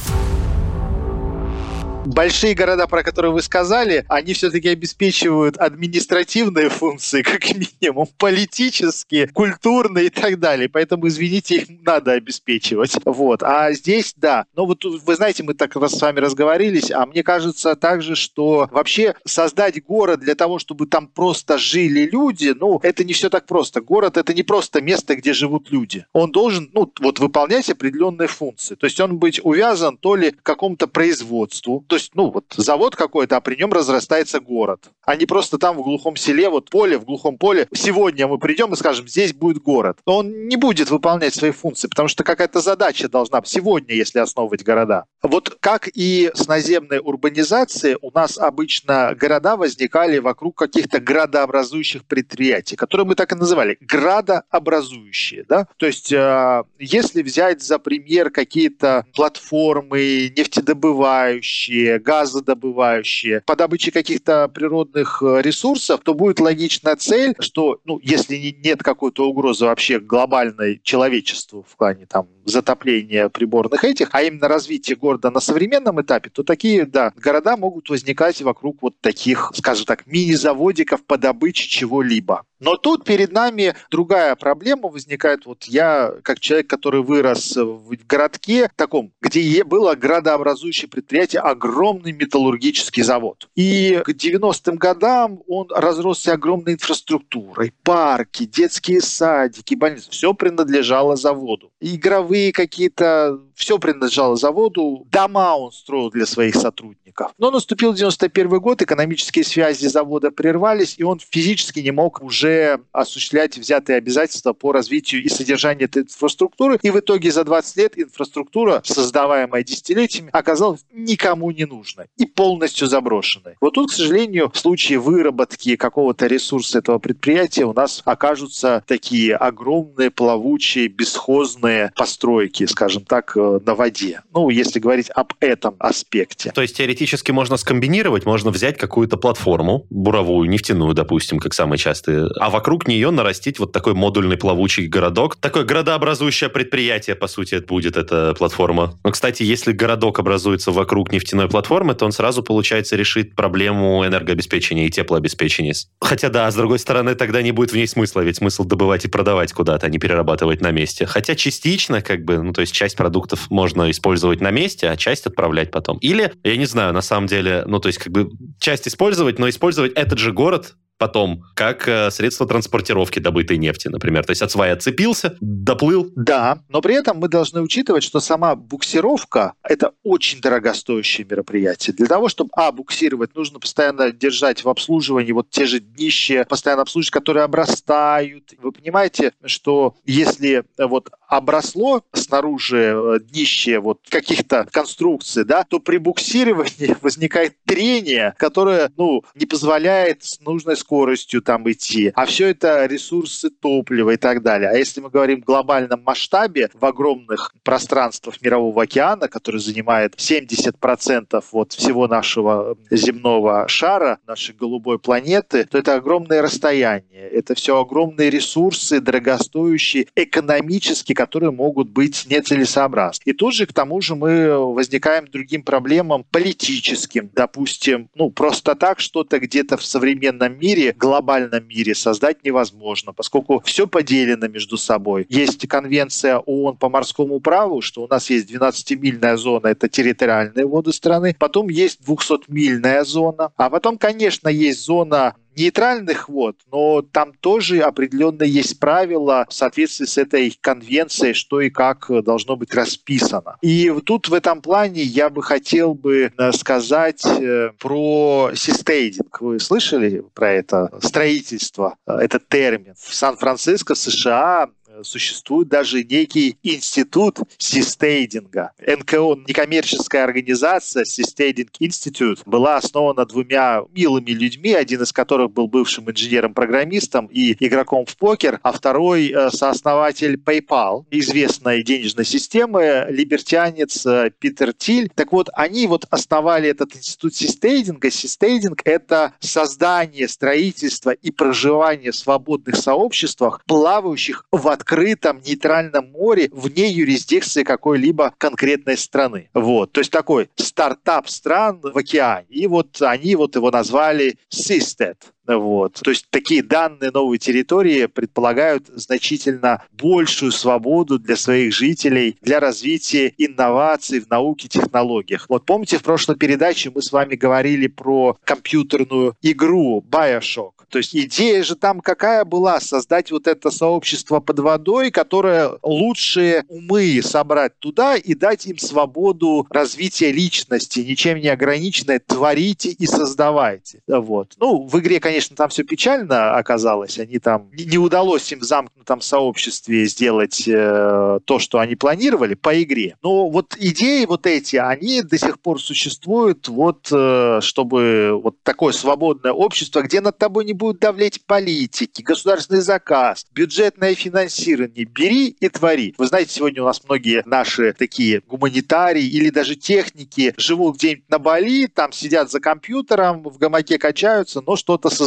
большие 2.06 2.54
города, 2.54 2.88
про 2.88 3.04
которые 3.04 3.32
вы 3.32 3.42
сказали, 3.42 4.06
они 4.08 4.34
все-таки 4.34 4.70
обеспечивают 4.70 5.58
административные 5.58 6.70
функции, 6.70 7.22
как 7.24 7.44
минимум, 7.56 8.08
политические, 8.18 9.28
культурные 9.28 10.08
и 10.08 10.10
так 10.10 10.40
далее. 10.40 10.70
Поэтому, 10.70 11.08
извините, 11.08 11.58
их 11.58 11.66
надо 11.82 12.14
обеспечивать. 12.14 12.98
Вот. 13.06 13.44
А 13.44 13.72
здесь, 13.74 14.14
да. 14.16 14.46
Но 14.56 14.66
вот 14.66 14.84
вы 14.84 15.16
знаете, 15.16 15.44
мы 15.44 15.54
так 15.54 15.76
раз 15.76 15.94
с 15.94 16.02
вами 16.02 16.20
разговорились, 16.20 16.92
а 16.92 17.06
мне 17.06 17.24
кажется 17.24 17.76
также, 17.76 18.16
что 18.16 18.68
вообще 18.72 19.16
создать 19.26 19.84
город 19.84 20.20
для 20.20 20.36
того, 20.36 20.60
чтобы 20.60 20.88
там 20.88 21.08
просто 21.08 21.58
жили 21.58 22.10
люди, 22.12 22.54
ну, 22.58 22.80
это 22.84 23.04
не 23.04 23.14
все 23.14 23.30
так 23.30 23.46
просто. 23.46 23.82
Город— 23.82 24.18
это 24.18 24.34
не 24.34 24.44
просто 24.44 24.82
место, 24.82 25.16
где 25.16 25.34
живут 25.34 25.72
люди. 25.72 26.06
Он 26.14 26.32
должен, 26.32 26.70
ну, 26.74 26.92
вот 27.00 27.20
выполнять 27.20 27.70
определенные 27.70 28.28
функции. 28.28 28.76
То 28.76 28.86
есть 28.86 29.00
он 29.00 29.18
быть 29.18 29.40
увязан 29.44 29.98
то 29.98 30.16
ли 30.16 30.32
к 30.32 30.44
какому-то 30.44 30.88
производству, 30.88 31.84
то 31.96 31.98
есть, 31.98 32.12
ну, 32.14 32.30
вот 32.30 32.54
завод 32.58 32.94
какой-то, 32.94 33.38
а 33.38 33.40
при 33.40 33.56
нем 33.56 33.72
разрастается 33.72 34.42
город. 34.42 34.90
А 35.06 35.16
не 35.16 35.25
просто 35.25 35.58
там 35.58 35.78
в 35.78 35.84
глухом 35.84 36.18
селе, 36.18 36.50
вот 36.50 36.70
поле, 36.70 36.98
в 36.98 37.06
глухом 37.06 37.38
поле. 37.38 37.70
Сегодня 37.74 38.28
мы 38.28 38.38
придем 38.38 38.74
и 38.74 38.75
скажем, 38.75 39.08
здесь 39.08 39.34
будет 39.34 39.64
город. 39.64 40.00
Но 40.06 40.18
он 40.18 40.48
не 40.50 40.58
будет 40.58 40.90
выполнять 40.90 41.34
свои 41.34 41.52
функции, 41.52 41.88
потому 41.88 42.10
что 42.10 42.25
какая-то 42.25 42.60
задача 42.60 43.08
должна 43.08 43.42
сегодня, 43.46 43.96
если 43.96 44.20
основывать 44.20 44.62
города. 44.66 45.06
Вот 45.24 45.56
как 45.62 45.88
и 45.94 46.32
с 46.34 46.48
наземной 46.48 47.00
урбанизацией, 47.00 47.98
у 48.02 48.12
нас 48.12 48.38
обычно 48.38 49.16
города 49.16 49.56
возникали 49.56 50.18
вокруг 50.18 50.58
каких-то 50.58 51.00
градообразующих 51.00 52.04
предприятий, 52.04 52.75
которые 52.75 53.08
мы 53.08 53.16
так 53.16 53.32
и 53.32 53.36
называли, 53.36 53.78
градообразующие. 53.80 55.46
Да? 55.48 55.68
То 55.78 55.86
есть, 55.86 56.12
э, 56.12 56.64
если 56.78 57.22
взять 57.22 57.62
за 57.62 57.80
пример 57.80 58.32
какие-то 58.32 59.06
платформы 59.14 60.34
нефтедобывающие, 60.36 61.85
добывающие, 61.86 62.00
газодобывающие, 62.00 63.42
по 63.46 63.56
добыче 63.56 63.92
каких-то 63.92 64.48
природных 64.48 65.22
э, 65.22 65.42
ресурсов, 65.42 66.01
то 66.04 66.13
будет 66.13 66.39
логичная 66.39 66.96
цель, 66.96 67.36
что, 67.39 67.80
ну, 67.86 68.00
если 68.04 68.36
нет 68.63 68.84
какой-то 68.84 69.27
угрозы 69.27 69.65
вообще 69.65 70.00
глобальной 70.00 70.80
человечеству 70.84 71.65
в 71.70 71.75
плане 71.77 72.06
там 72.06 72.27
затопления 72.46 73.30
приборных 73.30 73.84
этих, 73.84 74.10
а 74.12 74.24
именно 74.24 74.48
развитие 74.48 74.96
города 74.96 75.30
на 75.32 75.40
современном 75.40 76.02
этапе, 76.02 76.30
то 76.30 76.44
такие, 76.44 76.86
да, 76.86 77.12
города 77.16 77.58
могут 77.58 77.90
возникать 77.90 78.42
вокруг 78.42 78.82
вот 78.82 79.00
таких, 79.02 79.52
скажем 79.56 79.86
так, 79.86 80.06
мини-заводиков 80.08 81.04
по 81.04 81.18
добыче 81.18 81.68
чего-либо. 81.68 82.44
Но 82.60 82.78
тут 82.78 83.04
перед 83.04 83.32
нами 83.32 83.75
другая 83.92 84.36
проблема 84.36 84.90
возникает. 84.90 85.46
Вот 85.46 85.66
я, 85.66 86.14
как 86.24 86.40
человек, 86.40 86.68
который 86.68 87.04
вырос 87.04 87.56
в 87.56 87.96
городке 88.08 88.72
таком, 88.75 89.12
где 89.22 89.64
было 89.64 89.94
градообразующее 89.96 90.90
предприятие, 90.90 91.42
огромный 91.42 92.14
металлургический 92.14 93.04
завод. 93.04 93.50
И 93.56 94.02
к 94.06 94.10
90-м 94.10 94.78
годам 94.78 95.42
он 95.48 95.68
разросся 95.70 96.34
огромной 96.34 96.74
инфраструктурой. 96.74 97.74
Парки, 97.84 98.46
детские 98.46 99.02
садики, 99.02 99.75
больницы. 99.75 100.10
Все 100.12 100.34
принадлежало 100.34 101.16
заводу. 101.18 101.72
Игровые 101.82 102.35
какие-то 102.51 103.39
все 103.56 103.80
принадлежало 103.80 104.36
заводу, 104.36 105.08
дома 105.12 105.56
он 105.56 105.72
строил 105.72 106.12
для 106.12 106.26
своих 106.26 106.56
сотрудников. 106.56 107.32
Но 107.38 107.52
наступил 107.52 107.94
91 107.94 108.60
год, 108.60 108.82
экономические 108.82 109.44
связи 109.44 109.88
завода 109.88 110.32
прервались, 110.32 110.96
и 110.98 111.04
он 111.04 111.20
физически 111.20 111.80
не 111.80 111.92
мог 111.92 112.22
уже 112.22 112.82
осуществлять 112.92 113.58
взятые 113.58 113.98
обязательства 113.98 114.54
по 114.54 114.72
развитию 114.72 115.24
и 115.24 115.30
содержанию 115.30 115.86
этой 115.86 116.04
инфраструктуры. 116.04 116.80
И 116.82 116.90
в 116.90 117.00
итоге 117.00 117.32
за 117.32 117.44
20 117.44 117.78
лет 117.78 117.98
инфраструктура, 117.98 118.82
создаваемая 118.84 119.64
десятилетиями, 119.64 120.30
оказалась 120.34 120.86
никому 120.92 121.52
не 121.52 121.66
нужной 121.66 122.08
и 122.18 122.26
полностью 122.26 122.88
заброшенной. 122.88 123.56
Вот 123.62 123.76
тут, 123.76 123.92
к 123.92 123.94
сожалению, 123.94 124.52
в 124.54 124.58
случае 124.58 125.00
выработки 125.00 125.76
какого-то 125.76 126.28
ресурса 126.28 126.80
этого 126.80 127.00
предприятия 127.00 127.66
у 127.66 127.74
нас 127.74 128.02
окажутся 128.06 128.84
такие 128.88 129.36
огромные, 129.36 130.12
плавучие, 130.12 130.88
бесхозные 130.88 131.92
постройки, 131.96 132.66
скажем 132.66 133.06
так, 133.06 133.36
на 133.66 133.75
воде. 133.75 134.22
Ну, 134.34 134.50
если 134.50 134.80
говорить 134.80 135.10
об 135.14 135.34
этом 135.40 135.75
аспекте. 135.80 136.52
То 136.54 136.62
есть 136.62 136.78
теоретически 136.78 137.32
можно 137.32 137.58
скомбинировать, 137.58 138.25
можно 138.25 138.52
взять 138.52 138.78
какую-то 138.78 139.18
платформу, 139.18 139.86
буровую, 139.90 140.50
нефтяную, 140.50 140.94
допустим, 140.94 141.40
как 141.40 141.54
самые 141.54 141.78
частые, 141.78 142.28
а 142.40 142.50
вокруг 142.50 142.88
нее 142.88 143.12
нарастить 143.12 143.60
вот 143.60 143.72
такой 143.72 143.94
модульный 143.94 144.38
плавучий 144.38 144.88
городок. 144.88 145.36
Такое 145.38 145.64
градообразующее 145.64 146.50
предприятие, 146.50 147.16
по 147.16 147.28
сути, 147.28 147.56
это 147.56 147.68
будет 147.68 147.98
эта 147.98 148.34
платформа. 148.34 148.98
Но, 149.04 149.12
кстати, 149.12 149.44
если 149.44 149.72
городок 149.72 150.20
образуется 150.20 150.72
вокруг 150.72 151.12
нефтяной 151.12 151.48
платформы, 151.48 151.96
то 151.96 152.06
он 152.06 152.12
сразу, 152.12 152.44
получается, 152.44 152.96
решит 152.96 153.36
проблему 153.36 154.06
энергообеспечения 154.06 154.88
и 154.88 154.90
теплообеспечения. 154.90 155.74
Хотя, 156.00 156.30
да, 156.30 156.50
с 156.50 156.56
другой 156.56 156.80
стороны, 156.80 157.16
тогда 157.16 157.42
не 157.42 157.52
будет 157.52 157.72
в 157.72 157.75
ней 157.75 157.88
смысла, 157.88 158.22
ведь 158.22 158.38
смысл 158.38 158.64
добывать 158.64 159.06
и 159.06 159.08
продавать 159.08 159.54
куда-то, 159.54 159.88
а 159.88 159.90
не 159.90 159.98
перерабатывать 159.98 160.62
на 160.62 160.72
месте. 160.72 161.06
Хотя 161.06 161.36
частично, 161.36 162.02
как 162.02 162.24
бы, 162.24 162.38
ну, 162.38 162.54
то 162.54 162.62
есть 162.62 162.74
часть 162.74 162.96
продуктов 162.96 163.35
продуктов 163.36 163.50
можно 163.50 163.92
использовать 163.92 164.42
на 164.42 164.51
месте, 164.51 164.89
а 164.89 164.98
часть 164.98 165.25
отправлять 165.27 165.72
потом. 165.72 165.98
Или, 165.98 166.34
я 166.44 166.58
не 166.58 166.65
знаю, 166.65 166.94
на 166.94 167.01
самом 167.01 167.27
деле, 167.27 167.63
ну, 167.68 167.80
то 167.80 167.88
есть, 167.88 168.00
как 168.00 168.12
бы, 168.12 168.30
часть 168.60 168.88
использовать, 168.88 169.39
но 169.39 169.48
использовать 169.50 169.94
этот 169.94 170.20
же 170.20 170.32
город 170.32 170.75
потом, 170.98 171.44
как 171.56 171.88
э, 171.88 172.12
средство 172.12 172.48
транспортировки 172.48 173.20
добытой 173.20 173.58
нефти, 173.58 173.88
например. 173.88 174.25
То 174.25 174.32
есть 174.32 174.42
от 174.42 174.52
свая 174.52 174.74
отцепился, 174.74 175.38
доплыл. 175.42 176.12
Да, 176.16 176.60
но 176.70 176.82
при 176.82 176.96
этом 176.96 177.18
мы 177.18 177.28
должны 177.28 177.62
учитывать, 177.62 178.04
что 178.04 178.20
сама 178.20 178.56
буксировка– 178.56 179.54
это 179.64 179.92
очень 180.04 180.42
дорогостоящее 180.42 181.28
мероприятие. 181.30 181.96
Для 181.96 182.08
того, 182.08 182.30
чтобы, 182.30 182.50
а, 182.54 182.72
буксировать, 182.72 183.36
нужно 183.36 183.60
постоянно 183.60 184.12
держать 184.12 184.64
в 184.64 184.70
обслуживании 184.70 185.32
вот 185.32 185.50
те 185.50 185.66
же 185.66 185.80
днища, 185.80 186.46
постоянно 186.48 186.84
обслуживать, 186.84 187.12
которые 187.12 187.44
обрастают. 187.44 188.54
Вы 188.62 188.72
понимаете, 188.72 189.34
что 189.46 189.96
если 190.06 190.64
вот 190.78 191.10
обросло 191.28 192.04
снаружи 192.14 192.94
э, 192.96 193.20
днище 193.20 193.80
вот 193.80 194.00
каких-то 194.10 194.68
конструкций, 194.72 195.44
да, 195.44 195.64
то 195.64 195.80
при 195.80 195.98
буксировании 195.98 196.96
возникает 197.02 197.56
трение, 197.66 198.34
которое, 198.38 198.92
ну, 198.98 199.24
не 199.36 199.46
позволяет 199.46 200.24
с 200.24 200.40
нужной 200.42 200.78
скоростью 200.86 201.42
там 201.42 201.70
идти. 201.72 202.12
А 202.15 202.25
все 202.25 202.50
это 202.50 202.86
ресурсы 202.86 203.50
топлива 203.50 204.12
и 204.12 204.18
так 204.18 204.44
далее. 204.44 204.70
А 204.70 204.77
если 204.77 205.01
мы 205.01 205.10
говорим 205.10 205.42
в 205.42 205.46
глобальном 205.46 206.04
масштабе, 206.04 206.70
в 206.74 206.86
огромных 206.86 207.54
пространствах 207.63 208.39
Мирового 208.42 208.84
океана, 208.84 209.27
который 209.27 209.60
занимает 209.60 210.15
70% 210.15 211.44
вот 211.51 211.74
всего 211.74 212.08
нашего 212.08 212.77
земного 212.92 213.68
шара, 213.68 214.20
нашей 214.27 214.54
голубой 214.54 215.00
планеты, 215.00 215.65
то 215.65 215.77
это 215.80 215.96
огромное 215.96 216.44
расстояние. 216.44 217.30
Это 217.30 217.56
все 217.56 217.80
огромные 217.80 218.30
ресурсы, 218.30 219.00
дорогостоящие, 219.00 220.06
экономически, 220.15 221.13
которые 221.13 221.51
могут 221.51 221.89
быть 221.89 222.27
нецелесообразны. 222.30 223.24
И 223.25 223.34
тут 223.34 223.56
же, 223.56 223.65
к 223.65 223.74
тому 223.74 224.01
же, 224.01 224.15
мы 224.15 224.56
возникаем 224.74 225.27
другим 225.27 225.63
проблемам 225.63 226.25
политическим. 226.30 227.32
Допустим, 227.34 228.10
ну, 228.13 228.30
просто 228.30 228.75
так 228.75 229.00
что-то 229.00 229.39
где-то 229.39 229.77
в 229.77 229.84
современном 229.84 230.60
мире, 230.60 230.75
глобальном 230.98 231.67
мире 231.67 231.96
создать 231.96 232.44
невозможно, 232.44 233.13
поскольку 233.13 233.62
все 233.65 233.88
поделено 233.88 234.48
между 234.48 234.77
собой. 234.77 235.25
Есть 235.29 235.67
конвенция 235.67 236.38
ООН 236.38 236.77
по 236.77 236.89
морскому 236.89 237.39
праву, 237.39 237.82
что 237.82 238.03
у 238.03 238.08
нас 238.08 238.29
есть 238.29 238.51
12-мильная 238.53 239.38
зона, 239.38 239.67
это 239.67 239.89
территориальные 239.89 240.65
воды 240.65 240.91
страны, 240.91 241.36
потом 241.38 241.70
есть 241.70 242.00
200-мильная 242.08 243.03
зона, 243.03 243.51
а 243.55 243.70
потом, 243.70 243.98
конечно, 243.98 244.50
есть 244.50 244.84
зона 244.84 245.36
нейтральных 245.56 246.30
вод, 246.30 246.58
но 246.72 247.02
там 247.02 247.34
тоже 247.34 247.80
определенно 247.80 248.44
есть 248.44 248.80
правила 248.80 249.46
в 249.50 249.54
соответствии 249.54 250.06
с 250.06 250.18
этой 250.18 250.58
конвенцией, 250.62 251.34
что 251.34 251.62
и 251.62 251.70
как 251.70 252.08
должно 252.24 252.56
быть 252.56 252.74
расписано. 252.74 253.58
И 253.62 253.94
тут 254.06 254.30
в 254.30 254.34
этом 254.34 254.62
плане 254.62 255.02
я 255.02 255.30
бы 255.30 255.44
хотел 255.44 255.94
бы 255.94 256.32
э, 256.38 256.52
сказать 256.52 257.26
э, 257.26 257.72
про 257.80 258.52
систейдинг. 258.54 259.41
Вы 259.41 259.60
слышали 259.60 260.24
про 260.34 260.52
это 260.52 260.89
строительство, 261.02 261.96
э, 262.08 262.13
этот 262.13 262.48
термин? 262.48 262.96
В 262.98 263.13
Сан-Франциско, 263.13 263.96
США 263.96 264.70
существует 265.03 265.67
даже 265.67 266.03
некий 266.03 266.58
институт 266.63 267.39
систейдинга. 267.58 268.71
НКО, 268.79 269.36
некоммерческая 269.47 270.23
организация 270.23 271.05
Систейдинг 271.05 271.71
Институт, 271.79 272.41
была 272.45 272.77
основана 272.77 273.25
двумя 273.25 273.81
милыми 273.93 274.31
людьми, 274.31 274.73
один 274.73 275.01
из 275.01 275.12
которых 275.12 275.51
был 275.51 275.67
бывшим 275.67 276.10
инженером-программистом 276.10 277.27
и 277.27 277.55
игроком 277.65 278.05
в 278.05 278.15
покер, 278.17 278.60
а 278.63 278.71
второй 278.71 279.29
э, 279.29 279.49
сооснователь 279.49 280.36
PayPal, 280.36 281.05
известной 281.12 281.84
денежной 281.84 282.25
системы, 282.25 283.05
либертянец 283.10 284.05
э, 284.05 284.31
Питер 284.39 284.73
Тиль. 284.73 285.10
Так 285.13 285.31
вот, 285.31 285.49
они 285.53 285.88
вот 285.88 286.05
основали 286.10 286.69
этот 286.69 286.95
институт 286.95 287.36
систейдинга. 287.36 288.10
Систейдинг— 288.10 288.81
это 288.86 289.34
создание, 289.39 290.27
строительство 290.27 291.12
и 291.12 291.31
проживание 291.31 292.12
в 292.12 292.15
свободных 292.15 292.75
сообществах, 292.75 293.62
плавающих 293.65 294.45
в 294.51 294.67
открытом 294.67 294.85
открытом 294.86 295.41
нейтральном 295.41 296.12
море 296.12 296.50
вне 296.52 296.91
юрисдикции 296.91 297.63
какой-либо 297.63 298.36
конкретной 298.38 298.98
страны. 298.98 299.50
Вот. 299.54 299.91
То 299.91 300.00
есть 300.02 300.12
такой 300.12 300.50
стартап 300.56 301.28
стран 301.28 301.80
в 301.82 301.98
океане. 301.98 302.45
И 302.50 302.67
вот 302.67 303.02
они 303.02 303.36
вот 303.36 303.56
его 303.56 303.71
назвали 303.71 304.38
SISTED. 304.54 305.15
Вот. 305.47 305.93
То 306.03 306.10
есть 306.10 306.27
такие 306.29 306.63
данные 306.63 307.12
новой 307.12 307.38
территории 307.38 308.08
предполагают 308.08 308.88
значительно 308.88 309.84
большую 309.91 310.51
свободу 310.51 311.19
для 311.19 311.36
своих 311.36 311.73
жителей 311.73 312.38
для 312.41 312.60
развития 312.60 313.34
инноваций 313.38 314.19
в 314.19 314.29
науке 314.29 314.67
технологиях. 314.67 315.45
Вот 315.49 315.65
помните, 315.65 315.97
в 315.97 316.03
прошлой 316.03 316.36
передаче 316.36 316.91
мы 316.93 317.01
с 317.01 317.12
вами 317.12 317.36
говорили 317.36 317.88
про 317.88 318.38
компьютерную 318.43 319.36
игру 319.41 320.03
Bioshock. 320.10 320.71
То 320.89 320.99
есть 320.99 321.15
идея 321.15 321.63
же 321.63 321.75
там 321.75 321.99
какая 321.99 322.45
была? 322.45 322.79
Создать 322.79 323.31
вот 323.31 323.47
это 323.47 323.71
сообщество 323.71 324.39
под 324.39 324.60
водой, 324.60 325.12
которое 325.12 325.71
лучшие 325.81 326.63
умы 326.67 327.21
собрать 327.23 327.77
туда 327.79 328.15
и 328.15 328.34
дать 328.34 328.65
им 328.65 328.77
свободу 328.77 329.67
развития 329.69 330.31
личности, 330.31 330.99
ничем 331.01 331.39
не 331.39 331.47
ограниченное, 331.47 332.19
творите 332.19 332.89
и 332.89 333.05
создавайте. 333.05 334.01
Вот. 334.08 334.53
Ну, 334.58 334.88
в 334.88 334.99
игре, 334.99 335.19
конечно, 335.19 335.35
конечно, 335.36 335.56
там 335.58 335.69
все 335.69 335.84
печально 335.84 336.56
оказалось. 336.56 337.19
Они 337.19 337.39
там 337.39 337.69
не 337.74 337.98
удалось 337.98 338.50
им 338.54 338.60
в 338.60 338.63
замкнутом 338.63 339.19
сообществе 339.19 340.06
сделать 340.06 340.63
э, 340.65 341.39
то, 341.43 341.60
что 341.60 341.80
они 341.80 341.95
планировали 341.95 342.54
по 342.54 342.82
игре. 342.82 343.17
Но 343.21 343.50
вот 343.50 343.76
идеи 343.78 344.24
вот 344.26 344.48
эти, 344.48 344.78
они 344.78 345.21
до 345.21 345.38
сих 345.38 345.60
пор 345.60 345.82
существуют, 345.82 346.69
вот 346.69 347.10
э, 347.12 347.60
чтобы 347.62 348.39
вот 348.41 348.56
такое 348.63 348.93
свободное 348.93 349.52
общество, 349.52 350.02
где 350.04 350.21
над 350.21 350.38
тобой 350.38 350.63
не 350.63 350.71
будут 350.71 351.02
давлеть 351.02 351.45
политики, 351.45 352.21
государственный 352.21 352.82
заказ, 352.82 353.45
бюджетное 353.52 354.15
финансирование. 354.15 355.04
Бери 355.04 355.50
и 355.50 355.67
твори. 355.67 356.15
Вы 356.17 356.28
знаете, 356.28 356.54
сегодня 356.54 356.82
у 356.82 356.86
нас 356.86 357.04
многие 357.04 357.43
наши 357.45 357.91
такие 357.91 358.41
гуманитарии 358.48 359.26
или 359.26 359.50
даже 359.50 359.76
техники 359.76 360.54
живут 360.56 360.95
где-нибудь 360.95 361.30
на 361.30 361.39
Бали, 361.39 361.88
там 361.88 362.13
сидят 362.13 362.50
за 362.50 362.62
компьютером, 362.62 363.43
в 363.43 363.58
гамаке 363.58 363.98
качаются, 363.98 364.62
но 364.65 364.78
что-то 364.78 365.10
создают 365.10 365.25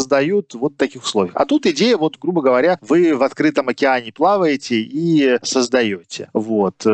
вот 0.54 0.72
в 0.74 0.76
таких 0.76 1.02
условиях. 1.02 1.32
А 1.34 1.44
тут 1.44 1.66
идея, 1.66 1.96
вот, 1.96 2.18
грубо 2.18 2.42
говоря, 2.42 2.78
вы 2.82 3.16
в 3.16 3.22
открытом 3.22 3.68
океане 3.68 4.12
плаваете 4.12 4.76
и 4.80 5.38
создаете. 5.42 6.30
Вот. 6.32 6.86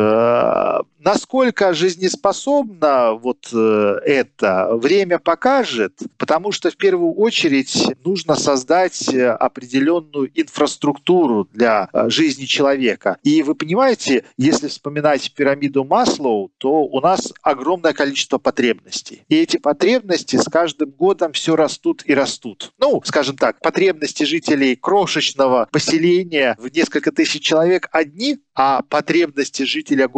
Э, 1.05 1.15
насколько 1.15 1.75
жизнеспособно 1.75 3.15
вот 3.15 3.49
э, 3.53 3.97
это 4.05 4.71
время 4.73 5.19
покажет, 5.19 5.93
потому 6.19 6.53
что 6.53 6.71
в 6.71 6.77
первую 6.77 7.13
очередь 7.15 7.93
нужно 8.05 8.35
создать 8.37 9.09
э, 9.13 9.31
определенную 9.31 10.31
инфраструктуру 10.35 11.49
для 11.53 11.89
жизни 12.07 12.45
человека. 12.45 13.19
И 13.23 13.43
вы 13.43 13.55
понимаете, 13.55 14.25
если 14.37 14.69
вспоминать 14.69 15.33
пирамиду 15.35 15.85
Маслоу, 15.85 16.51
то 16.59 16.83
у 16.85 17.01
нас 17.01 17.33
огромное 17.43 17.93
количество 17.93 18.39
потребностей. 18.39 19.23
И 19.29 19.37
эти 19.37 19.57
потребности 19.57 20.37
с 20.37 20.45
каждым 20.45 20.91
годом 20.91 21.33
все 21.33 21.57
растут 21.57 22.03
и 22.07 22.15
растут. 22.15 22.73
Ну, 22.79 23.01
скажем 23.05 23.37
так, 23.37 23.61
потребности 23.61 24.25
жителей 24.25 24.77
крошечного 24.77 25.69
поселения 25.71 26.57
в 26.59 26.69
несколько 26.69 27.13
тысяч 27.13 27.43
человек 27.43 27.89
одни, 27.93 28.39
а 28.55 28.83
потребности 28.83 29.65
жителя 29.65 30.09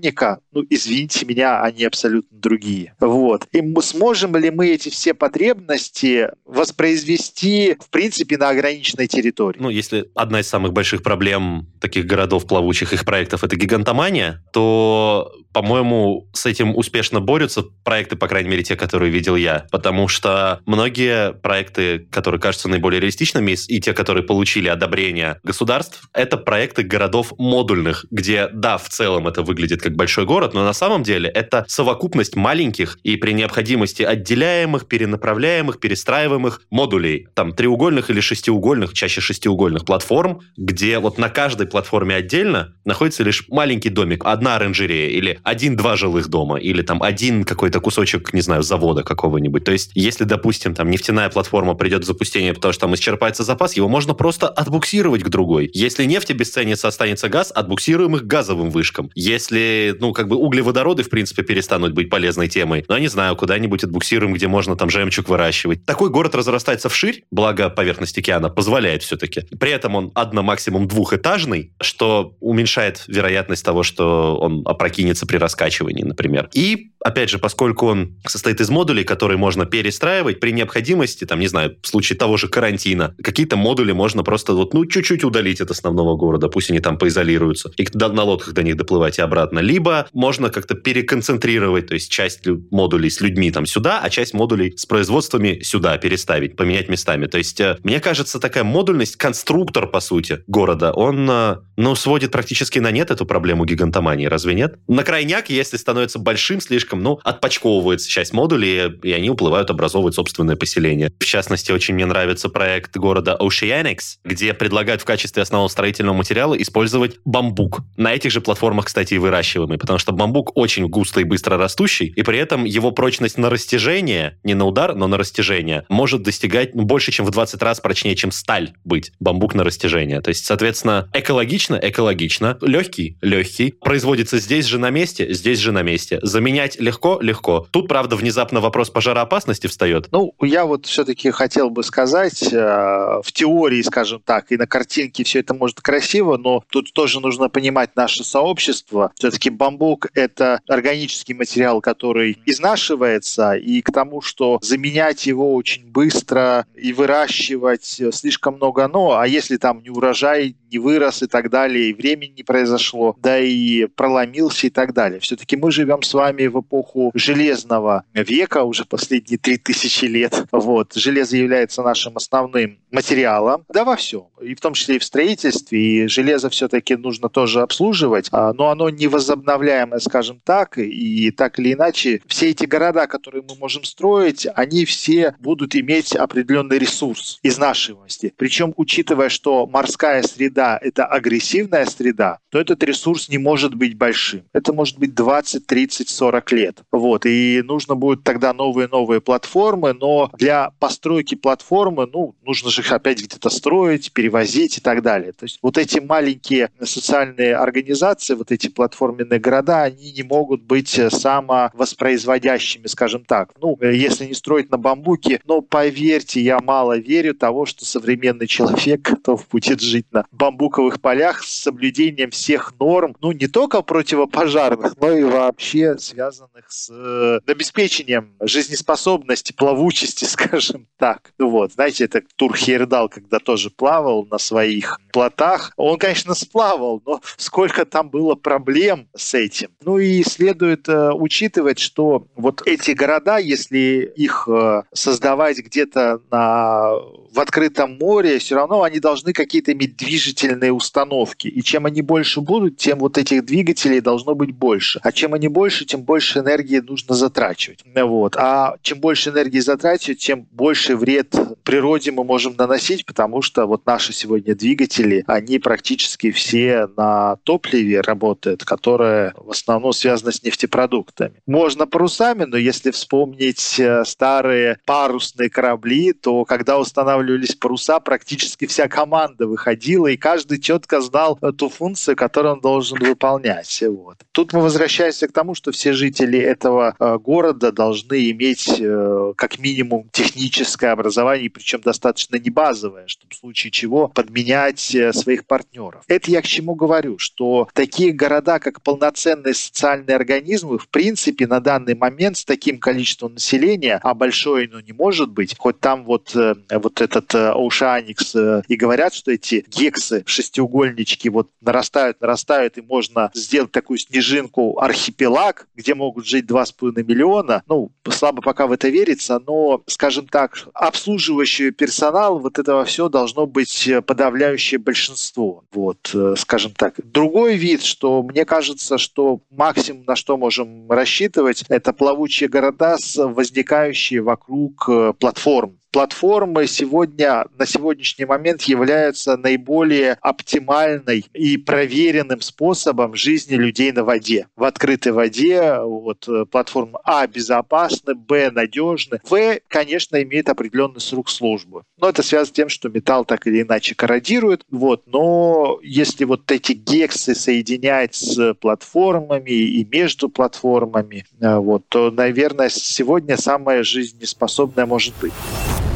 города-миллионника, 0.00 0.40
ну, 0.52 0.64
извините 0.68 1.26
меня, 1.26 1.62
они 1.62 1.84
абсолютно 1.84 2.38
другие. 2.38 2.94
Вот. 3.00 3.46
И 3.52 3.60
мы 3.60 3.82
сможем 3.82 4.36
ли 4.36 4.50
мы 4.50 4.68
эти 4.68 4.88
все 4.88 5.14
потребности 5.14 6.28
воспроизвести, 6.44 7.76
в 7.80 7.90
принципе, 7.90 8.36
на 8.36 8.50
ограниченной 8.50 9.06
территории? 9.06 9.58
Ну, 9.60 9.68
если 9.68 10.06
одна 10.14 10.40
из 10.40 10.48
самых 10.48 10.72
больших 10.72 11.02
проблем 11.02 11.68
таких 11.80 12.06
городов 12.06 12.46
плавучих, 12.46 12.92
их 12.92 13.04
проектов, 13.04 13.44
это 13.44 13.56
гигантомания, 13.56 14.42
то 14.52 15.32
по-моему, 15.52 16.28
с 16.32 16.46
этим 16.46 16.76
успешно 16.76 17.20
борются 17.20 17.62
проекты, 17.84 18.16
по 18.16 18.28
крайней 18.28 18.50
мере, 18.50 18.62
те, 18.62 18.76
которые 18.76 19.10
видел 19.10 19.36
я. 19.36 19.66
Потому 19.70 20.08
что 20.08 20.60
многие 20.66 21.32
проекты, 21.32 22.06
которые 22.10 22.40
кажутся 22.40 22.68
наиболее 22.68 23.00
реалистичными, 23.00 23.56
и 23.68 23.80
те, 23.80 23.92
которые 23.92 24.22
получили 24.22 24.68
одобрение 24.68 25.40
государств, 25.42 26.08
это 26.12 26.36
проекты 26.36 26.82
городов 26.82 27.32
модульных, 27.38 28.06
где, 28.10 28.48
да, 28.52 28.78
в 28.78 28.88
целом 28.88 29.26
это 29.26 29.42
выглядит 29.42 29.82
как 29.82 29.89
большой 29.96 30.24
город, 30.24 30.54
но 30.54 30.64
на 30.64 30.72
самом 30.72 31.02
деле 31.02 31.28
это 31.28 31.64
совокупность 31.68 32.36
маленьких 32.36 32.98
и 33.02 33.16
при 33.16 33.32
необходимости 33.32 34.02
отделяемых, 34.02 34.86
перенаправляемых, 34.86 35.80
перестраиваемых 35.80 36.62
модулей, 36.70 37.28
там, 37.34 37.52
треугольных 37.52 38.10
или 38.10 38.20
шестиугольных, 38.20 38.92
чаще 38.94 39.20
шестиугольных 39.20 39.84
платформ, 39.84 40.40
где 40.56 40.98
вот 40.98 41.18
на 41.18 41.28
каждой 41.28 41.66
платформе 41.66 42.14
отдельно 42.14 42.74
находится 42.84 43.22
лишь 43.22 43.44
маленький 43.48 43.88
домик, 43.88 44.24
одна 44.24 44.56
оранжерея 44.56 45.10
или 45.10 45.40
один-два 45.42 45.96
жилых 45.96 46.28
дома 46.28 46.58
или 46.58 46.82
там 46.82 47.02
один 47.02 47.44
какой-то 47.44 47.80
кусочек, 47.80 48.32
не 48.32 48.40
знаю, 48.40 48.62
завода 48.62 49.02
какого-нибудь. 49.02 49.64
То 49.64 49.72
есть, 49.72 49.90
если, 49.94 50.24
допустим, 50.24 50.74
там 50.74 50.90
нефтяная 50.90 51.28
платформа 51.30 51.74
придет 51.74 52.04
в 52.04 52.06
запустение, 52.06 52.54
потому 52.54 52.72
что 52.72 52.82
там 52.82 52.94
исчерпается 52.94 53.44
запас, 53.44 53.76
его 53.76 53.88
можно 53.88 54.14
просто 54.14 54.48
отбуксировать 54.48 55.22
к 55.22 55.28
другой. 55.28 55.70
Если 55.72 56.04
нефть 56.04 56.30
обесценится, 56.30 56.88
останется 56.88 57.28
газ, 57.28 57.52
отбуксируем 57.54 58.16
их 58.16 58.26
газовым 58.26 58.70
вышкам. 58.70 59.10
Если, 59.14 59.79
ну, 59.98 60.12
как 60.12 60.28
бы 60.28 60.36
углеводороды, 60.36 61.02
в 61.02 61.10
принципе, 61.10 61.42
перестанут 61.42 61.92
быть 61.92 62.10
полезной 62.10 62.48
темой, 62.48 62.84
ну, 62.88 62.94
я 62.94 63.00
не 63.00 63.08
знаю, 63.08 63.36
куда-нибудь 63.36 63.84
отбуксируем, 63.84 64.32
где 64.32 64.48
можно 64.48 64.76
там 64.76 64.90
жемчуг 64.90 65.28
выращивать. 65.28 65.84
Такой 65.84 66.10
город 66.10 66.34
разрастается 66.34 66.88
вширь, 66.88 67.24
благо 67.30 67.70
поверхность 67.70 68.16
океана 68.18 68.50
позволяет 68.50 69.02
все-таки. 69.02 69.42
При 69.58 69.70
этом 69.70 69.94
он 69.94 70.10
одно 70.14 70.42
максимум 70.42 70.88
двухэтажный, 70.88 71.72
что 71.80 72.36
уменьшает 72.40 73.04
вероятность 73.06 73.64
того, 73.64 73.82
что 73.82 74.36
он 74.36 74.62
опрокинется 74.64 75.26
при 75.26 75.36
раскачивании, 75.36 76.04
например. 76.04 76.48
И, 76.52 76.90
опять 77.04 77.30
же, 77.30 77.38
поскольку 77.38 77.86
он 77.86 78.16
состоит 78.26 78.60
из 78.60 78.68
модулей, 78.70 79.04
которые 79.04 79.38
можно 79.38 79.66
перестраивать 79.66 80.40
при 80.40 80.52
необходимости, 80.52 81.24
там, 81.24 81.40
не 81.40 81.46
знаю, 81.46 81.76
в 81.82 81.86
случае 81.86 82.18
того 82.18 82.36
же 82.36 82.48
карантина, 82.48 83.14
какие-то 83.22 83.56
модули 83.56 83.92
можно 83.92 84.22
просто 84.22 84.54
вот, 84.54 84.74
ну, 84.74 84.84
чуть-чуть 84.86 85.24
удалить 85.24 85.60
от 85.60 85.70
основного 85.70 86.16
города, 86.16 86.48
пусть 86.48 86.70
они 86.70 86.80
там 86.80 86.98
поизолируются, 86.98 87.72
и 87.76 87.86
на 87.94 88.24
лодках 88.24 88.54
до 88.54 88.62
них 88.62 88.76
доплывать 88.76 89.18
и 89.18 89.22
обратно. 89.22 89.59
Либо 89.60 90.08
можно 90.12 90.50
как-то 90.50 90.74
переконцентрировать, 90.74 91.86
то 91.88 91.94
есть 91.94 92.10
часть 92.10 92.46
модулей 92.70 93.10
с 93.10 93.20
людьми 93.20 93.50
там 93.50 93.66
сюда, 93.66 94.00
а 94.02 94.10
часть 94.10 94.34
модулей 94.34 94.76
с 94.76 94.86
производствами 94.86 95.60
сюда 95.62 95.96
переставить, 95.98 96.56
поменять 96.56 96.88
местами. 96.88 97.26
То 97.26 97.38
есть, 97.38 97.60
э, 97.60 97.76
мне 97.84 98.00
кажется, 98.00 98.40
такая 98.40 98.64
модульность, 98.64 99.16
конструктор, 99.16 99.86
по 99.86 100.00
сути, 100.00 100.42
города, 100.46 100.92
он, 100.92 101.28
э, 101.30 101.56
ну, 101.76 101.94
сводит 101.94 102.32
практически 102.32 102.78
на 102.78 102.90
нет 102.90 103.10
эту 103.10 103.26
проблему 103.26 103.64
гигантомании, 103.64 104.26
разве 104.26 104.54
нет? 104.54 104.78
На 104.88 105.04
край 105.04 105.20
крайняк, 105.20 105.50
если 105.50 105.76
становится 105.76 106.18
большим 106.18 106.62
слишком, 106.62 107.02
ну, 107.02 107.20
отпочковывается 107.22 108.08
часть 108.08 108.32
модулей, 108.32 108.90
и 109.02 109.12
они 109.12 109.28
уплывают 109.28 109.68
образовывать 109.70 110.14
собственное 110.14 110.56
поселение. 110.56 111.12
В 111.18 111.24
частности, 111.24 111.72
очень 111.72 111.94
мне 111.94 112.06
нравится 112.06 112.48
проект 112.48 112.96
города 112.96 113.36
Oceanics, 113.38 114.16
где 114.24 114.54
предлагают 114.54 115.02
в 115.02 115.04
качестве 115.04 115.42
основного 115.42 115.68
строительного 115.68 116.14
материала 116.14 116.54
использовать 116.54 117.18
бамбук. 117.26 117.80
На 117.98 118.14
этих 118.14 118.30
же 118.30 118.40
платформах, 118.40 118.86
кстати, 118.86 119.14
и 119.14 119.18
выращиваемый, 119.50 119.78
потому 119.78 119.98
что 119.98 120.12
бамбук 120.12 120.56
очень 120.56 120.88
густо 120.88 121.20
и 121.20 121.24
быстро 121.24 121.56
растущий, 121.56 122.06
и 122.06 122.22
при 122.22 122.38
этом 122.38 122.64
его 122.64 122.90
прочность 122.90 123.38
на 123.38 123.50
растяжение, 123.50 124.38
не 124.44 124.54
на 124.54 124.66
удар, 124.66 124.94
но 124.94 125.06
на 125.06 125.16
растяжение, 125.16 125.84
может 125.88 126.22
достигать 126.22 126.74
ну, 126.74 126.82
больше, 126.82 127.12
чем 127.12 127.26
в 127.26 127.30
20 127.30 127.62
раз 127.62 127.80
прочнее, 127.80 128.16
чем 128.16 128.30
сталь 128.30 128.72
быть. 128.84 129.12
Бамбук 129.20 129.54
на 129.54 129.64
растяжение. 129.64 130.20
То 130.20 130.28
есть, 130.28 130.44
соответственно, 130.44 131.08
экологично, 131.12 131.78
экологично, 131.82 132.58
легкий, 132.60 133.16
легкий, 133.20 133.72
производится 133.72 134.38
здесь 134.38 134.66
же 134.66 134.78
на 134.78 134.90
месте, 134.90 135.32
здесь 135.32 135.58
же 135.58 135.72
на 135.72 135.82
месте. 135.82 136.18
Заменять 136.22 136.78
легко, 136.80 137.18
легко. 137.20 137.66
Тут, 137.70 137.88
правда, 137.88 138.16
внезапно 138.16 138.60
вопрос 138.60 138.90
пожароопасности 138.90 139.66
встает. 139.66 140.08
Ну, 140.12 140.34
я 140.40 140.64
вот 140.64 140.86
все-таки 140.86 141.30
хотел 141.30 141.70
бы 141.70 141.82
сказать, 141.82 142.52
э, 142.52 142.56
в 142.56 143.32
теории, 143.32 143.82
скажем 143.82 144.20
так, 144.24 144.52
и 144.52 144.56
на 144.56 144.66
картинке 144.66 145.24
все 145.24 145.40
это 145.40 145.54
может 145.54 145.80
красиво, 145.80 146.36
но 146.36 146.62
тут 146.70 146.92
тоже 146.92 147.20
нужно 147.20 147.48
понимать 147.48 147.96
наше 147.96 148.24
сообщество. 148.24 149.12
Все-таки 149.16 149.39
бамбук— 149.48 150.08
это 150.14 150.60
органический 150.68 151.34
материал, 151.34 151.80
который 151.80 152.38
изнашивается, 152.44 153.54
и 153.54 153.80
к 153.80 153.92
тому, 153.92 154.20
что 154.20 154.58
заменять 154.62 155.26
его 155.26 155.54
очень 155.54 155.86
быстро 155.90 156.66
и 156.74 156.92
выращивать 156.92 158.00
слишком 158.12 158.56
много 158.56 158.88
«но», 158.88 159.18
а 159.18 159.26
если 159.26 159.56
там 159.56 159.82
не 159.82 159.90
урожай 159.90 160.56
не 160.70 160.78
вырос 160.78 161.22
и 161.22 161.26
так 161.26 161.50
далее, 161.50 161.90
и 161.90 161.94
времени 161.94 162.34
не 162.38 162.42
произошло, 162.42 163.16
да 163.20 163.38
и 163.38 163.86
проломился 163.86 164.66
и 164.66 164.70
так 164.70 164.94
далее. 164.94 165.20
Все-таки 165.20 165.56
мы 165.56 165.70
живем 165.70 166.02
с 166.02 166.14
вами 166.14 166.46
в 166.46 166.60
эпоху 166.60 167.10
железного 167.14 168.04
века, 168.14 168.64
уже 168.64 168.84
последние 168.84 169.38
три 169.38 169.58
тысячи 169.58 170.04
лет. 170.04 170.44
Вот. 170.52 170.94
Железо 170.94 171.36
является 171.36 171.82
нашим 171.82 172.16
основным 172.16 172.78
материалом, 172.90 173.64
да 173.68 173.84
во 173.84 173.96
всем, 173.96 174.26
и 174.40 174.54
в 174.54 174.60
том 174.60 174.74
числе 174.74 174.96
и 174.96 174.98
в 174.98 175.04
строительстве, 175.04 175.80
и 175.80 176.06
железо 176.06 176.50
все-таки 176.50 176.96
нужно 176.96 177.28
тоже 177.28 177.62
обслуживать, 177.62 178.28
а, 178.32 178.52
но 178.52 178.70
оно 178.70 178.90
невозобновляемое, 178.90 180.00
скажем 180.00 180.40
так, 180.44 180.78
и 180.78 181.30
так 181.30 181.58
или 181.58 181.72
иначе 181.72 182.20
все 182.26 182.50
эти 182.50 182.64
города, 182.64 183.06
которые 183.06 183.42
мы 183.48 183.56
можем 183.56 183.84
строить, 183.84 184.46
они 184.54 184.84
все 184.84 185.34
будут 185.38 185.76
иметь 185.76 186.14
определенный 186.14 186.78
ресурс 186.78 187.38
изнашиваемости. 187.42 188.32
Причем, 188.36 188.74
учитывая, 188.76 189.28
что 189.28 189.66
морская 189.66 190.22
среда 190.22 190.59
среда– 190.60 190.78
это 190.82 191.06
агрессивная 191.06 191.86
среда, 191.86 192.38
то 192.50 192.60
этот 192.60 192.82
ресурс 192.82 193.28
не 193.28 193.38
может 193.38 193.74
быть 193.74 193.96
большим. 193.96 194.42
Это 194.52 194.72
может 194.72 194.98
быть 194.98 195.14
20, 195.14 195.66
30, 195.66 196.08
40 196.08 196.52
лет. 196.52 196.78
Вот. 196.92 197.26
И 197.26 197.62
нужно 197.64 197.94
будет 197.94 198.24
тогда 198.24 198.52
новые-новые 198.52 199.20
платформы, 199.20 199.94
но 199.94 200.30
для 200.36 200.70
постройки 200.78 201.34
платформы, 201.34 202.06
ну, 202.12 202.34
нужно 202.44 202.70
же 202.70 202.82
их 202.82 202.92
опять 202.92 203.18
где-то 203.22 203.50
строить, 203.50 204.12
перевозить 204.12 204.78
и 204.78 204.80
так 204.80 205.02
далее. 205.02 205.32
То 205.32 205.44
есть 205.44 205.58
вот 205.62 205.78
эти 205.78 205.98
маленькие 206.00 206.70
социальные 206.82 207.56
организации, 207.56 208.34
вот 208.34 208.52
эти 208.52 208.68
платформенные 208.68 209.40
города, 209.40 209.82
они 209.82 210.12
не 210.12 210.22
могут 210.22 210.62
быть 210.62 210.88
самовоспроизводящими, 210.88 212.86
скажем 212.86 213.24
так. 213.24 213.52
Ну, 213.60 213.78
если 213.80 214.26
не 214.26 214.34
строить 214.34 214.70
на 214.70 214.76
бамбуке, 214.76 215.40
но 215.46 215.60
поверьте, 215.62 216.40
я 216.40 216.60
мало 216.60 216.98
верю 216.98 217.34
того, 217.34 217.66
что 217.66 217.84
современный 217.84 218.46
человек 218.46 219.00
готов 219.02 219.46
будет 219.48 219.80
жить 219.80 220.06
на 220.10 220.24
бамбуке 220.30 220.49
бамбуковых 220.50 221.00
полях 221.00 221.42
с 221.44 221.62
соблюдением 221.62 222.30
всех 222.30 222.74
норм, 222.78 223.16
ну, 223.20 223.32
не 223.32 223.46
только 223.46 223.82
противопожарных, 223.82 224.96
но 225.00 225.12
и 225.12 225.22
вообще 225.22 225.96
связанных 225.98 226.70
с 226.70 226.90
э, 226.90 227.40
обеспечением 227.46 228.34
жизнеспособности, 228.40 229.52
плавучести, 229.52 230.24
скажем 230.26 230.86
так. 230.98 231.32
Вот, 231.38 231.72
знаете, 231.72 232.04
это 232.04 232.22
Тур 232.36 232.56
Хейрдал, 232.56 233.08
когда 233.08 233.38
тоже 233.38 233.70
плавал 233.70 234.26
на 234.26 234.38
своих 234.38 235.00
плотах. 235.12 235.72
Он, 235.76 235.98
конечно, 235.98 236.34
сплавал, 236.34 237.02
но 237.06 237.20
сколько 237.36 237.84
там 237.84 238.10
было 238.10 238.34
проблем 238.34 239.08
с 239.14 239.34
этим. 239.34 239.70
Ну 239.84 239.98
и 239.98 240.22
следует 240.22 240.88
э, 240.88 241.12
учитывать, 241.12 241.78
что 241.78 242.26
вот 242.36 242.62
эти 242.66 242.92
города, 242.92 243.38
если 243.38 244.12
их 244.16 244.48
э, 244.48 244.82
создавать 244.92 245.58
где-то 245.58 246.20
на 246.30 246.94
в 247.32 247.38
открытом 247.38 247.96
море, 247.98 248.38
все 248.38 248.56
равно 248.56 248.82
они 248.82 248.98
должны 248.98 249.32
какие-то 249.32 249.72
иметь 249.72 249.96
движительные 250.40 250.72
установки. 250.72 251.48
И 251.48 251.62
чем 251.62 251.86
они 251.86 252.02
больше 252.02 252.40
будут, 252.40 252.76
тем 252.76 252.98
вот 252.98 253.18
этих 253.18 253.44
двигателей 253.44 254.00
должно 254.00 254.34
быть 254.34 254.52
больше. 254.52 255.00
А 255.02 255.12
чем 255.12 255.34
они 255.34 255.48
больше, 255.48 255.84
тем 255.84 256.02
больше 256.02 256.40
энергии 256.40 256.78
нужно 256.78 257.14
затрачивать. 257.14 257.80
Вот. 257.94 258.36
А 258.36 258.76
чем 258.82 259.00
больше 259.00 259.30
энергии 259.30 259.60
затрачивать, 259.60 260.18
тем 260.18 260.46
больше 260.50 260.96
вред 260.96 261.34
природе 261.62 262.10
мы 262.10 262.24
можем 262.24 262.54
наносить, 262.56 263.06
потому 263.06 263.42
что 263.42 263.66
вот 263.66 263.86
наши 263.86 264.12
сегодня 264.12 264.54
двигатели, 264.54 265.24
они 265.26 265.58
практически 265.58 266.30
все 266.30 266.88
на 266.96 267.36
топливе 267.44 268.00
работают, 268.00 268.64
которое 268.64 269.34
в 269.36 269.50
основном 269.50 269.92
связано 269.92 270.32
с 270.32 270.42
нефтепродуктами. 270.42 271.34
Можно 271.46 271.86
парусами, 271.86 272.44
но 272.44 272.56
если 272.56 272.90
вспомнить 272.90 273.78
э, 273.78 274.04
старые 274.04 274.78
парусные 274.86 275.50
корабли, 275.50 276.12
то 276.12 276.44
когда 276.44 276.78
устанавливали 276.78 277.10
устанавливались 277.10 277.54
паруса, 277.54 278.00
практически 278.00 278.66
вся 278.66 278.88
команда 278.88 279.46
выходила, 279.46 280.06
и 280.06 280.16
каждый 280.30 280.60
четко 280.60 281.00
знал 281.00 281.36
ту 281.58 281.68
функцию, 281.68 282.14
которую 282.14 282.54
он 282.54 282.60
должен 282.60 282.98
выполнять. 283.00 283.82
Вот. 283.82 284.18
Тут 284.30 284.52
мы 284.52 284.60
возвращаемся 284.60 285.26
к 285.26 285.32
тому, 285.32 285.56
что 285.56 285.72
все 285.72 285.92
жители 285.92 286.38
этого 286.38 286.94
э, 287.00 287.18
города 287.18 287.72
должны 287.72 288.30
иметь 288.30 288.68
э, 288.78 289.32
как 289.36 289.58
минимум 289.58 290.08
техническое 290.12 290.92
образование, 290.92 291.50
причем 291.50 291.80
достаточно 291.80 292.36
не 292.36 292.48
базовое, 292.48 293.08
чтобы 293.08 293.34
в 293.34 293.38
случае 293.38 293.72
чего 293.72 294.06
подменять 294.06 294.94
э, 294.94 295.12
своих 295.12 295.46
партнеров. 295.46 296.04
Это 296.06 296.30
я 296.30 296.42
к 296.42 296.46
чему 296.46 296.76
говорю, 296.76 297.18
что 297.18 297.68
такие 297.74 298.12
города, 298.12 298.60
как 298.60 298.82
полноценные 298.82 299.54
социальные 299.54 300.14
организмы, 300.14 300.78
в 300.78 300.88
принципе, 300.90 301.48
на 301.48 301.58
данный 301.58 301.96
момент 301.96 302.36
с 302.36 302.44
таким 302.44 302.78
количеством 302.78 303.34
населения, 303.34 303.98
а 304.04 304.14
большое 304.14 304.68
оно 304.70 304.80
не 304.80 304.92
может 304.92 305.30
быть, 305.30 305.56
хоть 305.58 305.80
там 305.80 306.04
вот, 306.04 306.36
вот 306.36 307.00
этот 307.00 307.34
э, 307.34 308.62
и 308.68 308.76
говорят, 308.76 309.12
что 309.12 309.32
эти 309.32 309.64
гексы, 309.66 310.19
шестиугольнички 310.26 311.28
вот 311.28 311.50
нарастают, 311.60 312.20
нарастают, 312.20 312.78
и 312.78 312.82
можно 312.82 313.30
сделать 313.34 313.72
такую 313.72 313.98
снежинку 313.98 314.78
архипелаг, 314.80 315.68
где 315.74 315.94
могут 315.94 316.26
жить 316.26 316.46
2,5 316.46 317.02
миллиона. 317.02 317.62
Ну, 317.68 317.90
слабо 318.08 318.42
пока 318.42 318.66
в 318.66 318.72
это 318.72 318.88
верится, 318.88 319.40
но, 319.46 319.82
скажем 319.86 320.26
так, 320.26 320.68
обслуживающий 320.74 321.70
персонал, 321.70 322.38
вот 322.38 322.58
этого 322.58 322.84
все 322.84 323.08
должно 323.08 323.46
быть 323.46 323.90
подавляющее 324.06 324.78
большинство. 324.78 325.64
Вот, 325.72 326.10
э, 326.14 326.34
скажем 326.36 326.72
так. 326.72 326.94
Другой 327.02 327.56
вид, 327.56 327.82
что 327.82 328.22
мне 328.22 328.44
кажется, 328.44 328.98
что 328.98 329.40
максимум, 329.50 330.04
на 330.06 330.16
что 330.16 330.36
можем 330.36 330.90
рассчитывать, 330.90 331.64
это 331.68 331.92
плавучие 331.92 332.48
города, 332.48 332.96
возникающие 333.16 334.20
вокруг 334.20 334.88
э, 334.88 335.12
платформ 335.18 335.80
платформы 335.90 336.66
сегодня, 336.66 337.46
на 337.58 337.66
сегодняшний 337.66 338.24
момент 338.24 338.62
являются 338.62 339.36
наиболее 339.36 339.99
оптимальной 340.20 341.24
и 341.32 341.56
проверенным 341.56 342.40
способом 342.40 343.14
жизни 343.14 343.54
людей 343.54 343.92
на 343.92 344.04
воде. 344.04 344.48
В 344.56 344.64
открытой 344.64 345.12
воде 345.12 345.78
вот, 345.80 346.28
э, 346.28 346.44
платформа 346.46 347.00
А 347.04 347.26
безопасны, 347.26 348.14
Б 348.14 348.50
надежны, 348.50 349.20
В, 349.28 349.60
конечно, 349.68 350.22
имеет 350.22 350.48
определенный 350.48 351.00
срок 351.00 351.28
службы. 351.28 351.82
Но 351.98 352.08
это 352.08 352.22
связано 352.22 352.46
с 352.46 352.52
тем, 352.52 352.68
что 352.68 352.88
металл 352.88 353.24
так 353.24 353.46
или 353.46 353.62
иначе 353.62 353.94
корродирует. 353.94 354.64
Вот. 354.70 355.02
Но 355.06 355.78
если 355.82 356.24
вот 356.24 356.50
эти 356.50 356.72
гексы 356.72 357.34
соединять 357.34 358.14
с 358.14 358.54
платформами 358.54 359.50
и 359.50 359.84
между 359.84 360.28
платформами, 360.28 361.24
э, 361.40 361.56
вот, 361.56 361.88
то, 361.88 362.10
наверное, 362.10 362.68
сегодня 362.68 363.36
самая 363.36 363.82
жизнеспособная 363.82 364.86
может 364.86 365.14
быть 365.20 365.32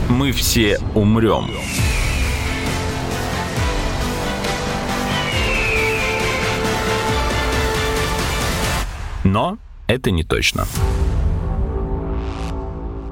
мы 0.09 0.33
все 0.33 0.79
умрем. 0.95 1.51
Но 9.25 9.59
это 9.89 10.11
не 10.11 10.23
точно 10.23 10.67